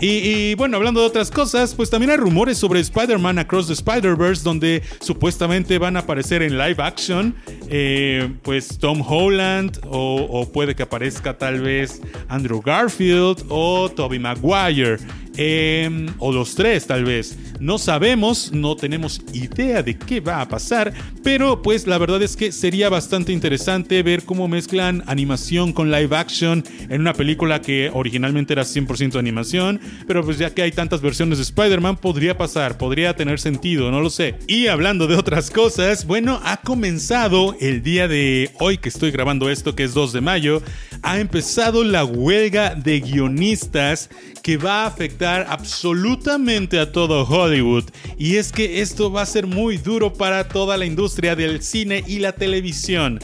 Y, 0.00 0.54
bueno, 0.56 0.76
hablando 0.76 1.00
de 1.00 1.06
otras 1.06 1.30
cosas, 1.30 1.74
pues 1.74 1.88
también 1.88 2.10
hay 2.10 2.16
rumores 2.16 2.58
sobre 2.58 2.80
Spider-Man 2.80 3.38
Across 3.38 3.68
the 3.68 3.72
Spider-Verse, 3.74 4.42
donde 4.42 4.82
supuestamente 5.00 5.78
van 5.78 5.96
a 5.96 6.00
aparecer 6.00 6.42
en 6.42 6.58
live 6.58 6.76
action, 6.78 7.34
eh, 7.68 8.32
pues 8.42 8.78
Tom 8.78 9.02
Holland, 9.06 9.78
o, 9.88 10.50
puede 10.52 10.74
que 10.74 10.82
aparezca 10.82 11.38
tal 11.38 11.60
vez 11.60 12.00
Andrew 12.28 12.60
Garfield 12.60 13.44
o 13.48 13.88
Tobey 13.90 14.18
Maguire. 14.18 14.98
Em, 15.36 16.08
o 16.18 16.30
los 16.30 16.54
tres 16.54 16.86
tal 16.86 17.04
vez. 17.04 17.38
No 17.58 17.78
sabemos, 17.78 18.52
no 18.52 18.76
tenemos 18.76 19.22
idea 19.32 19.82
de 19.82 19.96
qué 19.96 20.20
va 20.20 20.42
a 20.42 20.48
pasar, 20.48 20.92
pero 21.22 21.62
pues 21.62 21.86
la 21.86 21.96
verdad 21.96 22.22
es 22.22 22.36
que 22.36 22.52
sería 22.52 22.90
bastante 22.90 23.32
interesante 23.32 24.02
ver 24.02 24.24
cómo 24.24 24.46
mezclan 24.46 25.02
animación 25.06 25.72
con 25.72 25.90
live 25.90 26.14
action 26.14 26.64
en 26.88 27.00
una 27.00 27.14
película 27.14 27.62
que 27.62 27.90
originalmente 27.94 28.52
era 28.52 28.62
100% 28.62 29.18
animación, 29.18 29.80
pero 30.06 30.22
pues 30.22 30.36
ya 30.36 30.52
que 30.52 30.62
hay 30.62 30.72
tantas 30.72 31.00
versiones 31.00 31.38
de 31.38 31.44
Spider-Man 31.44 31.96
podría 31.96 32.36
pasar, 32.36 32.76
podría 32.76 33.16
tener 33.16 33.40
sentido, 33.40 33.90
no 33.90 34.00
lo 34.00 34.10
sé. 34.10 34.34
Y 34.48 34.66
hablando 34.66 35.06
de 35.06 35.16
otras 35.16 35.50
cosas, 35.50 36.06
bueno, 36.06 36.40
ha 36.44 36.58
comenzado 36.58 37.56
el 37.60 37.82
día 37.82 38.06
de 38.06 38.50
hoy 38.60 38.76
que 38.76 38.90
estoy 38.90 39.10
grabando 39.12 39.48
esto, 39.48 39.74
que 39.74 39.84
es 39.84 39.94
2 39.94 40.12
de 40.12 40.20
mayo, 40.20 40.62
ha 41.02 41.20
empezado 41.20 41.84
la 41.84 42.04
huelga 42.04 42.74
de 42.74 43.00
guionistas 43.00 44.10
que 44.42 44.56
va 44.56 44.82
a 44.82 44.86
afectar 44.86 45.21
absolutamente 45.24 46.78
a 46.78 46.92
todo 46.92 47.24
Hollywood. 47.24 47.84
Y 48.18 48.36
es 48.36 48.52
que 48.52 48.80
esto 48.80 49.10
va 49.10 49.22
a 49.22 49.26
ser 49.26 49.46
muy 49.46 49.78
duro 49.78 50.12
para 50.12 50.48
toda 50.48 50.76
la 50.76 50.84
industria 50.84 51.36
del 51.36 51.62
cine 51.62 52.04
y 52.06 52.18
la 52.18 52.32
televisión. 52.32 53.18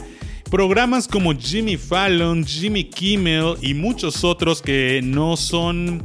Programas 0.51 1.07
como 1.07 1.35
Jimmy 1.35 1.77
Fallon, 1.77 2.45
Jimmy 2.45 2.85
Kimmel 2.85 3.57
y 3.61 3.75
muchos 3.75 4.25
otros 4.25 4.63
que 4.63 5.01
no 5.03 5.37
son 5.37 6.05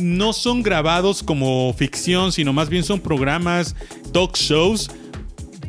no 0.00 0.32
son 0.32 0.62
grabados 0.62 1.22
como 1.22 1.74
ficción, 1.76 2.32
sino 2.32 2.52
más 2.52 2.68
bien 2.68 2.84
son 2.84 3.00
programas, 3.00 3.74
talk 4.12 4.36
shows 4.36 4.90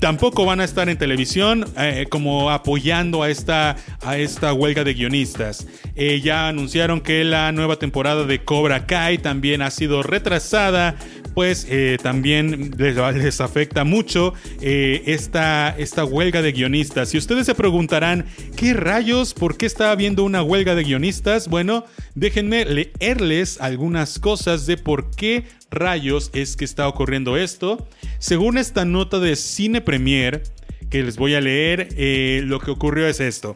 tampoco 0.02 0.46
van 0.46 0.60
a 0.60 0.64
estar 0.64 0.90
en 0.90 0.98
televisión 0.98 1.64
eh, 1.78 2.08
como 2.10 2.50
apoyando 2.50 3.22
a 3.22 3.30
esta, 3.30 3.78
a 4.02 4.18
esta 4.18 4.52
huelga 4.52 4.84
de 4.84 4.96
guionistas. 4.96 5.68
Eh, 5.96 6.22
ya 6.22 6.48
anunciaron 6.48 7.02
que 7.02 7.24
la 7.24 7.52
nueva 7.52 7.78
temporada 7.78 8.26
de 8.26 8.44
Cobra 8.44 8.88
Kai 8.88 9.20
también 9.20 9.62
ha 9.62 9.70
sido 9.70 10.02
retrasada 10.02 10.96
pues 11.36 11.66
eh, 11.70 11.98
también 12.02 12.72
les, 12.78 13.40
afecta 13.40 13.86
mucho 13.86 14.34
esta, 14.60 15.70
esta 15.78 16.04
huelga 16.04 16.42
de 16.42 16.52
guionistas. 16.52 17.14
Y 17.14 17.18
ustedes 17.18 17.46
se 17.46 17.56
preguntarán, 17.56 18.26
¿qué 18.58 18.74
rayos? 18.74 19.34
¿Por 19.34 19.56
qué 19.56 19.66
está 19.66 19.92
habiendo 19.92 20.26
una 20.26 20.44
huelga 20.44 20.76
de 20.76 20.84
guionistas? 20.84 21.48
Bueno, 21.48 21.86
déjenme 22.16 22.66
leerles 22.66 23.62
algunas 23.62 24.20
cosas 24.20 24.66
de 24.66 24.76
por 24.76 25.12
qué 25.12 25.46
rayos 25.72 26.30
es 26.34 26.56
que 26.56 26.66
está 26.66 26.88
ocurriendo 26.88 27.38
esto? 27.38 27.88
Según 28.20 28.58
esta 28.58 28.86
nota 28.86 29.20
de 29.20 29.36
Cine 29.36 29.82
Premier, 29.82 30.44
que 30.90 31.02
les 31.02 31.16
voy 31.16 31.34
a 31.34 31.42
leer, 31.42 31.88
eh, 31.98 32.42
lo 32.46 32.60
que 32.60 32.70
ocurrió 32.70 33.08
es 33.08 33.20
esto. 33.20 33.56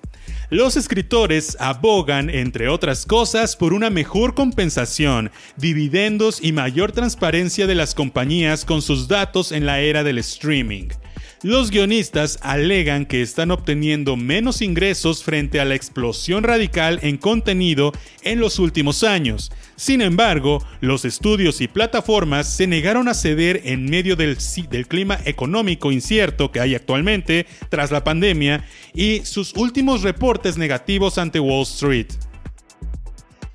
Los 0.49 0.77
escritores 0.77 1.57
abogan, 1.59 2.29
entre 2.29 2.69
otras 2.69 3.05
cosas, 3.05 3.55
por 3.55 3.73
una 3.73 3.89
mejor 3.89 4.33
compensación, 4.33 5.31
dividendos 5.57 6.41
y 6.41 6.53
mayor 6.53 6.93
transparencia 6.93 7.67
de 7.67 7.75
las 7.75 7.93
compañías 7.93 8.63
con 8.63 8.81
sus 8.81 9.07
datos 9.07 9.51
en 9.51 9.65
la 9.65 9.81
era 9.81 10.03
del 10.03 10.17
streaming. 10.19 10.87
Los 11.45 11.69
guionistas 11.69 12.39
alegan 12.41 13.05
que 13.05 13.21
están 13.21 13.51
obteniendo 13.51 14.15
menos 14.15 14.63
ingresos 14.63 15.23
frente 15.23 15.59
a 15.59 15.65
la 15.65 15.75
explosión 15.75 16.43
radical 16.43 16.97
en 17.03 17.17
contenido 17.17 17.91
en 18.23 18.39
los 18.39 18.57
últimos 18.57 19.03
años. 19.03 19.51
Sin 19.75 20.01
embargo, 20.01 20.65
los 20.81 21.05
estudios 21.05 21.61
y 21.61 21.67
plataformas 21.67 22.51
se 22.51 22.65
negaron 22.65 23.07
a 23.07 23.13
ceder 23.13 23.61
en 23.63 23.85
medio 23.85 24.15
del, 24.15 24.37
clima 24.87 25.19
económico 25.23 25.91
incierto 25.91 26.51
que 26.51 26.61
hay 26.61 26.73
actualmente 26.73 27.45
tras 27.69 27.91
la 27.91 28.03
pandemia 28.03 28.65
y 28.95 29.19
sus 29.19 29.53
últimos 29.55 30.01
reportes 30.01 30.57
negativos 30.57 31.19
ante 31.19 31.39
Wall 31.39 31.61
Street. 31.61 32.07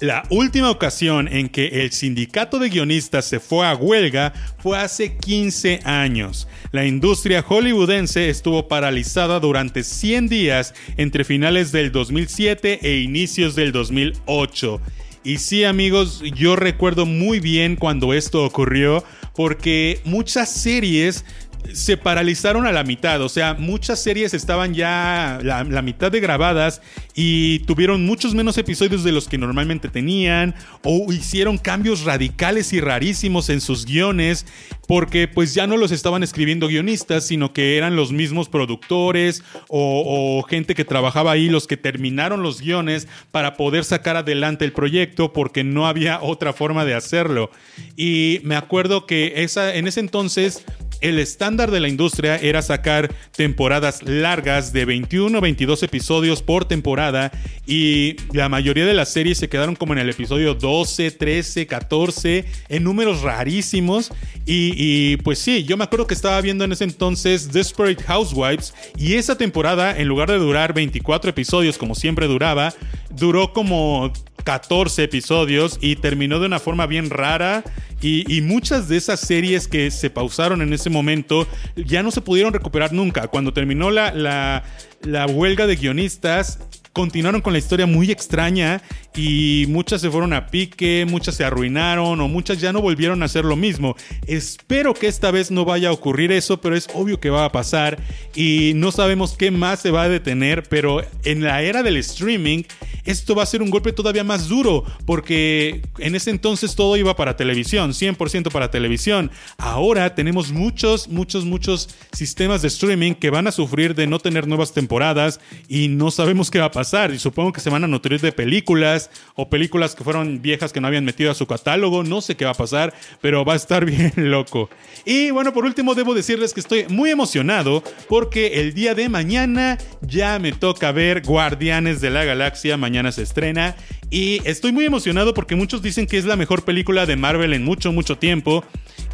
La 0.00 0.22
última 0.30 0.70
ocasión 0.70 1.28
en 1.28 1.50
que 1.50 1.82
el 1.82 1.92
sindicato 1.92 2.58
de 2.58 2.70
guionistas 2.70 3.26
se 3.26 3.38
fue 3.38 3.66
a 3.66 3.74
huelga 3.74 4.32
fue 4.58 4.78
hace 4.78 5.18
15 5.18 5.80
años. 5.84 6.48
La 6.72 6.86
industria 6.86 7.42
hollywoodense 7.42 8.30
estuvo 8.30 8.66
paralizada 8.66 9.40
durante 9.40 9.82
100 9.82 10.28
días 10.28 10.74
entre 10.96 11.22
finales 11.22 11.70
del 11.70 11.92
2007 11.92 12.78
e 12.80 13.00
inicios 13.00 13.54
del 13.54 13.72
2008. 13.72 14.80
Y 15.22 15.36
sí 15.36 15.64
amigos, 15.64 16.22
yo 16.34 16.56
recuerdo 16.56 17.04
muy 17.04 17.38
bien 17.38 17.76
cuando 17.76 18.14
esto 18.14 18.42
ocurrió 18.42 19.04
porque 19.34 20.00
muchas 20.04 20.50
series 20.50 21.26
se 21.72 21.96
paralizaron 21.96 22.66
a 22.66 22.72
la 22.72 22.84
mitad. 22.84 23.20
O 23.22 23.28
sea, 23.28 23.54
muchas 23.54 24.02
series 24.02 24.34
estaban 24.34 24.74
ya 24.74 25.38
la, 25.42 25.82
mitad 25.82 26.12
de 26.12 26.20
grabadas 26.20 26.82
y 27.14 27.60
tuvieron 27.60 28.04
muchos 28.04 28.34
menos 28.34 28.58
episodios 28.58 29.04
de 29.04 29.12
los 29.12 29.28
que 29.28 29.38
normalmente 29.38 29.88
tenían 29.88 30.54
o 30.84 31.12
hicieron 31.12 31.58
cambios 31.58 32.04
radicales 32.04 32.72
y 32.72 32.80
rarísimos 32.80 33.48
en 33.48 33.60
sus 33.60 33.86
guiones 33.86 34.46
porque 34.86 35.28
pues 35.28 35.54
ya 35.54 35.66
no 35.66 35.76
los 35.76 35.92
estaban 35.92 36.22
escribiendo 36.22 36.68
guionistas, 36.68 37.26
sino 37.26 37.52
que 37.52 37.76
eran 37.76 37.96
los 37.96 38.12
mismos 38.12 38.48
productores 38.48 39.42
o, 39.68 40.38
o 40.38 40.42
gente 40.42 40.74
que 40.74 40.84
trabajaba 40.84 41.32
ahí 41.32 41.48
los 41.48 41.66
que 41.66 41.76
terminaron 41.76 42.42
los 42.42 42.60
guiones 42.60 43.06
para 43.30 43.56
poder 43.56 43.84
sacar 43.84 44.16
adelante 44.16 44.64
el 44.64 44.72
proyecto 44.72 45.32
porque 45.32 45.64
no 45.64 45.86
había 45.86 46.20
otra 46.20 46.52
forma 46.52 46.84
de 46.84 46.94
hacerlo. 46.94 47.50
Y 47.96 48.40
me 48.42 48.56
acuerdo 48.56 49.06
que 49.06 49.34
esa, 49.36 49.74
en 49.74 49.86
ese 49.86 50.00
entonces 50.00 50.64
el 51.00 51.18
estándar 51.18 51.70
de 51.70 51.80
la 51.80 51.88
industria 51.88 52.36
era 52.36 52.62
sacar 52.62 53.12
temporadas 53.32 54.02
largas 54.02 54.72
de 54.72 54.84
21 54.84 55.36
o 55.36 55.40
22 55.40 55.82
episodios 55.82 56.42
por 56.42 56.66
temporada 56.66 57.32
y 57.66 58.16
la 58.32 58.48
mayoría 58.48 58.84
de 58.84 58.94
las 58.94 59.12
series 59.12 59.38
se 59.38 59.48
quedaron 59.48 59.76
como 59.76 59.92
en 59.92 60.00
el 60.00 60.10
episodio 60.10 60.54
12, 60.54 61.10
13, 61.12 61.66
14, 61.66 62.44
en 62.68 62.84
números 62.84 63.22
rarísimos. 63.22 64.10
Y, 64.46 64.74
y 64.76 65.16
pues 65.18 65.38
sí, 65.38 65.64
yo 65.64 65.76
me 65.76 65.84
acuerdo 65.84 66.06
que 66.06 66.14
estaba 66.14 66.40
viendo 66.40 66.64
en 66.64 66.72
ese 66.72 66.84
entonces 66.84 67.52
Desperate 67.52 68.02
Housewives 68.02 68.74
y 68.96 69.14
esa 69.14 69.36
temporada, 69.36 69.96
en 69.96 70.08
lugar 70.08 70.30
de 70.30 70.38
durar 70.38 70.74
24 70.74 71.30
episodios 71.30 71.78
como 71.78 71.94
siempre 71.94 72.26
duraba, 72.26 72.74
duró 73.10 73.52
como 73.52 74.12
14 74.44 75.04
episodios 75.04 75.78
y 75.80 75.96
terminó 75.96 76.38
de 76.40 76.46
una 76.46 76.58
forma 76.58 76.86
bien 76.86 77.10
rara. 77.10 77.64
Y, 78.02 78.40
muchas 78.40 78.88
de 78.88 78.96
esas 78.96 79.20
series 79.20 79.68
que 79.68 79.90
se 79.90 80.08
pausaron 80.08 80.62
en 80.62 80.72
ese 80.72 80.88
momento 80.88 81.46
ya 81.76 82.02
no 82.02 82.10
se 82.10 82.22
pudieron 82.22 82.54
recuperar 82.54 82.94
nunca. 82.94 83.28
Cuando 83.28 83.52
terminó 83.52 83.90
la, 83.90 84.12
la, 84.14 84.64
la 85.02 85.26
huelga 85.26 85.66
de 85.66 85.76
guionistas, 85.76 86.60
continuaron 86.92 87.40
con 87.40 87.52
la 87.52 87.58
historia 87.58 87.86
muy 87.86 88.10
extraña 88.10 88.82
y 89.14 89.64
muchas 89.68 90.00
se 90.00 90.10
fueron 90.10 90.32
a 90.32 90.48
pique, 90.48 91.06
muchas 91.08 91.36
se 91.36 91.44
arruinaron 91.44 92.20
o 92.20 92.28
muchas 92.28 92.60
ya 92.60 92.72
no 92.72 92.80
volvieron 92.80 93.22
a 93.22 93.26
hacer 93.26 93.44
lo 93.44 93.56
mismo. 93.56 93.96
Espero 94.26 94.94
que 94.94 95.06
esta 95.06 95.30
vez 95.30 95.50
no 95.50 95.64
vaya 95.64 95.90
a 95.90 95.92
ocurrir 95.92 96.32
eso, 96.32 96.60
pero 96.60 96.76
es 96.76 96.88
obvio 96.94 97.20
que 97.20 97.30
va 97.30 97.44
a 97.44 97.52
pasar 97.52 97.98
y 98.34 98.72
no 98.74 98.92
sabemos 98.92 99.36
qué 99.36 99.50
más 99.50 99.80
se 99.80 99.90
va 99.90 100.02
a 100.02 100.08
detener, 100.08 100.64
pero 100.64 101.02
en 101.24 101.44
la 101.44 101.62
era 101.62 101.82
del 101.82 101.96
streaming 101.96 102.64
esto 103.04 103.34
va 103.34 103.42
a 103.42 103.46
ser 103.46 103.62
un 103.62 103.70
golpe 103.70 103.92
todavía 103.92 104.24
más 104.24 104.48
duro 104.48 104.84
porque 105.06 105.82
en 105.98 106.14
ese 106.14 106.30
entonces 106.30 106.74
todo 106.74 106.96
iba 106.96 107.16
para 107.16 107.36
televisión, 107.36 107.92
100% 107.92 108.50
para 108.50 108.70
televisión. 108.70 109.30
Ahora 109.58 110.14
tenemos 110.14 110.52
muchos, 110.52 111.08
muchos, 111.08 111.44
muchos 111.44 111.88
sistemas 112.12 112.62
de 112.62 112.68
streaming 112.68 113.14
que 113.14 113.30
van 113.30 113.46
a 113.46 113.52
sufrir 113.52 113.94
de 113.94 114.06
no 114.06 114.18
tener 114.18 114.46
nuevas 114.46 114.72
temporadas 114.72 115.40
y 115.68 115.88
no 115.88 116.10
sabemos 116.10 116.50
qué 116.50 116.58
va 116.58 116.66
a 116.66 116.70
pasar 116.70 116.79
y 116.80 117.18
supongo 117.18 117.52
que 117.52 117.60
se 117.60 117.68
van 117.68 117.84
a 117.84 117.86
nutrir 117.86 118.20
de 118.20 118.32
películas 118.32 119.10
o 119.34 119.50
películas 119.50 119.94
que 119.94 120.02
fueron 120.02 120.40
viejas 120.40 120.72
que 120.72 120.80
no 120.80 120.86
habían 120.86 121.04
metido 121.04 121.30
a 121.30 121.34
su 121.34 121.46
catálogo, 121.46 122.02
no 122.02 122.22
sé 122.22 122.36
qué 122.36 122.46
va 122.46 122.52
a 122.52 122.54
pasar, 122.54 122.94
pero 123.20 123.44
va 123.44 123.52
a 123.52 123.56
estar 123.56 123.84
bien 123.86 124.12
loco. 124.16 124.70
Y 125.04 125.30
bueno, 125.30 125.52
por 125.52 125.64
último 125.64 125.94
debo 125.94 126.14
decirles 126.14 126.54
que 126.54 126.60
estoy 126.60 126.86
muy 126.88 127.10
emocionado 127.10 127.82
porque 128.08 128.60
el 128.60 128.72
día 128.72 128.94
de 128.94 129.08
mañana 129.08 129.76
ya 130.00 130.38
me 130.38 130.52
toca 130.52 130.90
ver 130.90 131.22
Guardianes 131.22 132.00
de 132.00 132.10
la 132.10 132.24
Galaxia 132.24 132.76
mañana 132.76 133.12
se 133.12 133.22
estrena 133.22 133.76
y 134.10 134.40
estoy 134.44 134.72
muy 134.72 134.84
emocionado 134.84 135.34
porque 135.34 135.54
muchos 135.54 135.82
dicen 135.82 136.06
que 136.06 136.18
es 136.18 136.24
la 136.24 136.34
mejor 136.34 136.64
película 136.64 137.06
de 137.06 137.14
Marvel 137.16 137.52
en 137.52 137.64
mucho, 137.64 137.92
mucho 137.92 138.18
tiempo. 138.18 138.64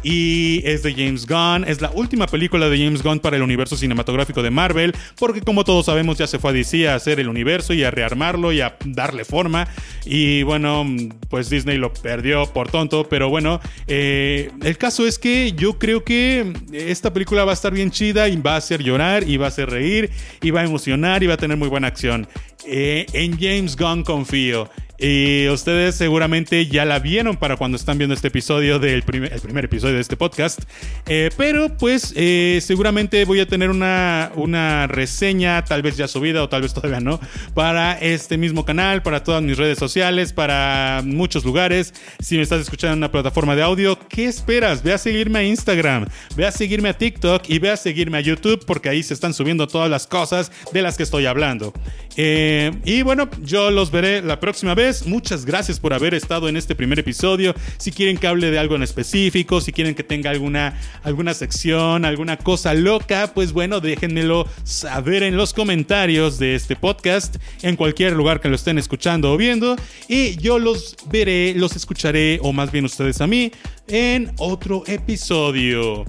Y 0.03 0.61
es 0.63 0.83
de 0.83 0.93
James 0.93 1.25
Gunn, 1.25 1.65
es 1.67 1.81
la 1.81 1.91
última 1.91 2.27
película 2.27 2.69
de 2.69 2.77
James 2.77 3.03
Gunn 3.03 3.19
para 3.19 3.35
el 3.35 3.41
universo 3.41 3.75
cinematográfico 3.75 4.43
de 4.43 4.51
Marvel, 4.51 4.93
porque 5.17 5.41
como 5.41 5.63
todos 5.63 5.87
sabemos 5.87 6.17
ya 6.17 6.27
se 6.27 6.39
fue 6.39 6.51
a 6.51 6.53
DC 6.53 6.87
a 6.87 6.95
hacer 6.95 7.19
el 7.19 7.27
universo 7.27 7.73
y 7.73 7.83
a 7.83 7.91
rearmarlo 7.91 8.51
y 8.51 8.61
a 8.61 8.77
darle 8.85 9.25
forma. 9.25 9.67
Y 10.05 10.43
bueno, 10.43 10.85
pues 11.29 11.49
Disney 11.49 11.77
lo 11.77 11.93
perdió 11.93 12.45
por 12.53 12.69
tonto, 12.69 13.07
pero 13.09 13.29
bueno, 13.29 13.59
eh, 13.87 14.51
el 14.63 14.77
caso 14.77 15.05
es 15.05 15.19
que 15.19 15.53
yo 15.53 15.79
creo 15.79 16.03
que 16.03 16.53
esta 16.71 17.11
película 17.11 17.43
va 17.43 17.51
a 17.51 17.55
estar 17.55 17.73
bien 17.73 17.91
chida 17.91 18.29
y 18.29 18.37
va 18.37 18.53
a 18.53 18.57
hacer 18.57 18.83
llorar 18.83 19.27
y 19.27 19.37
va 19.37 19.45
a 19.45 19.49
hacer 19.49 19.69
reír 19.69 20.11
y 20.41 20.51
va 20.51 20.61
a 20.61 20.65
emocionar 20.65 21.23
y 21.23 21.27
va 21.27 21.33
a 21.33 21.37
tener 21.37 21.57
muy 21.57 21.67
buena 21.67 21.87
acción. 21.87 22.27
Eh, 22.65 23.05
en 23.13 23.37
James 23.39 23.75
Gunn 23.75 24.03
confío. 24.03 24.69
Y 24.99 25.47
ustedes 25.49 25.95
seguramente 25.95 26.65
ya 26.65 26.83
la 26.83 26.97
vieron 26.97 27.37
para 27.37 27.55
cuando 27.55 27.77
están 27.77 27.99
viendo 27.99 28.15
este 28.15 28.29
episodio 28.29 28.79
del 28.79 29.03
primer, 29.03 29.65
episodio 29.65 29.93
de 29.95 30.01
este 30.01 30.17
podcast. 30.17 30.61
Eh, 31.05 31.29
pero 31.37 31.77
pues 31.77 32.13
eh, 32.15 32.59
seguramente 32.63 33.23
voy 33.25 33.39
a 33.39 33.45
tener 33.45 33.69
una, 33.69 34.31
una 34.35 34.87
reseña, 34.87 35.63
tal 35.63 35.83
vez 35.83 35.97
ya 35.97 36.07
subida 36.07 36.41
o 36.41 36.49
tal 36.49 36.63
vez 36.63 36.73
todavía 36.73 36.99
no, 36.99 37.19
para 37.53 37.93
este 37.93 38.37
mismo 38.37 38.65
canal, 38.65 39.03
para 39.03 39.23
todas 39.23 39.43
mis 39.43 39.57
redes 39.57 39.77
sociales, 39.77 40.33
para 40.33 41.01
muchos 41.05 41.45
lugares. 41.45 41.93
Si 42.19 42.35
me 42.35 42.41
estás 42.41 42.61
escuchando 42.61 42.93
en 42.93 42.99
una 42.99 43.11
plataforma 43.11 43.55
de 43.55 43.61
audio, 43.61 43.99
¿qué 44.09 44.25
esperas? 44.25 44.81
Ve 44.81 44.93
a 44.93 44.97
seguirme 44.97 45.39
a 45.39 45.43
Instagram, 45.43 46.07
ve 46.35 46.47
a 46.47 46.51
seguirme 46.51 46.89
a 46.89 46.97
TikTok 46.97 47.43
y 47.49 47.59
ve 47.59 47.69
a 47.69 47.77
seguirme 47.77 48.17
a 48.17 48.21
YouTube 48.21 48.65
porque 48.65 48.89
ahí 48.89 49.03
se 49.03 49.13
están 49.13 49.35
subiendo 49.35 49.67
todas 49.67 49.91
las 49.91 50.07
cosas 50.07 50.51
de 50.73 50.81
las 50.81 50.97
que 50.97 51.03
estoy 51.03 51.27
hablando. 51.27 51.71
Eh, 52.15 52.71
y 52.83 53.03
bueno, 53.03 53.29
yo 53.43 53.69
los 53.69 53.91
veré 53.91 54.23
la 54.23 54.39
próxima 54.39 54.73
vez. 54.73 54.86
Muchas 55.05 55.45
gracias 55.45 55.81
por 55.81 55.93
haber 55.93 56.13
estado 56.13 56.47
en 56.47 56.55
este 56.55 56.73
primer 56.73 56.97
episodio. 56.97 57.53
Si 57.77 57.91
quieren 57.91 58.17
que 58.17 58.25
hable 58.25 58.49
de 58.51 58.57
algo 58.57 58.77
en 58.77 58.83
específico, 58.83 59.59
si 59.59 59.73
quieren 59.73 59.95
que 59.95 60.03
tenga 60.03 60.29
alguna, 60.29 60.79
alguna 61.03 61.33
sección, 61.33 62.05
alguna 62.05 62.37
cosa 62.37 62.73
loca, 62.73 63.33
pues 63.33 63.51
bueno, 63.51 63.81
déjenmelo 63.81 64.47
saber 64.63 65.23
en 65.23 65.35
los 65.35 65.51
comentarios 65.51 66.39
de 66.39 66.55
este 66.55 66.77
podcast, 66.77 67.35
en 67.63 67.75
cualquier 67.75 68.13
lugar 68.13 68.39
que 68.39 68.47
lo 68.47 68.55
estén 68.55 68.77
escuchando 68.77 69.33
o 69.33 69.35
viendo. 69.35 69.75
Y 70.07 70.37
yo 70.37 70.57
los 70.57 70.95
veré, 71.11 71.53
los 71.53 71.75
escucharé, 71.75 72.39
o 72.41 72.53
más 72.53 72.71
bien 72.71 72.85
ustedes 72.85 73.19
a 73.19 73.27
mí, 73.27 73.51
en 73.89 74.31
otro 74.37 74.83
episodio. 74.87 76.05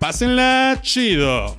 Pásenla 0.00 0.80
chido. 0.82 1.56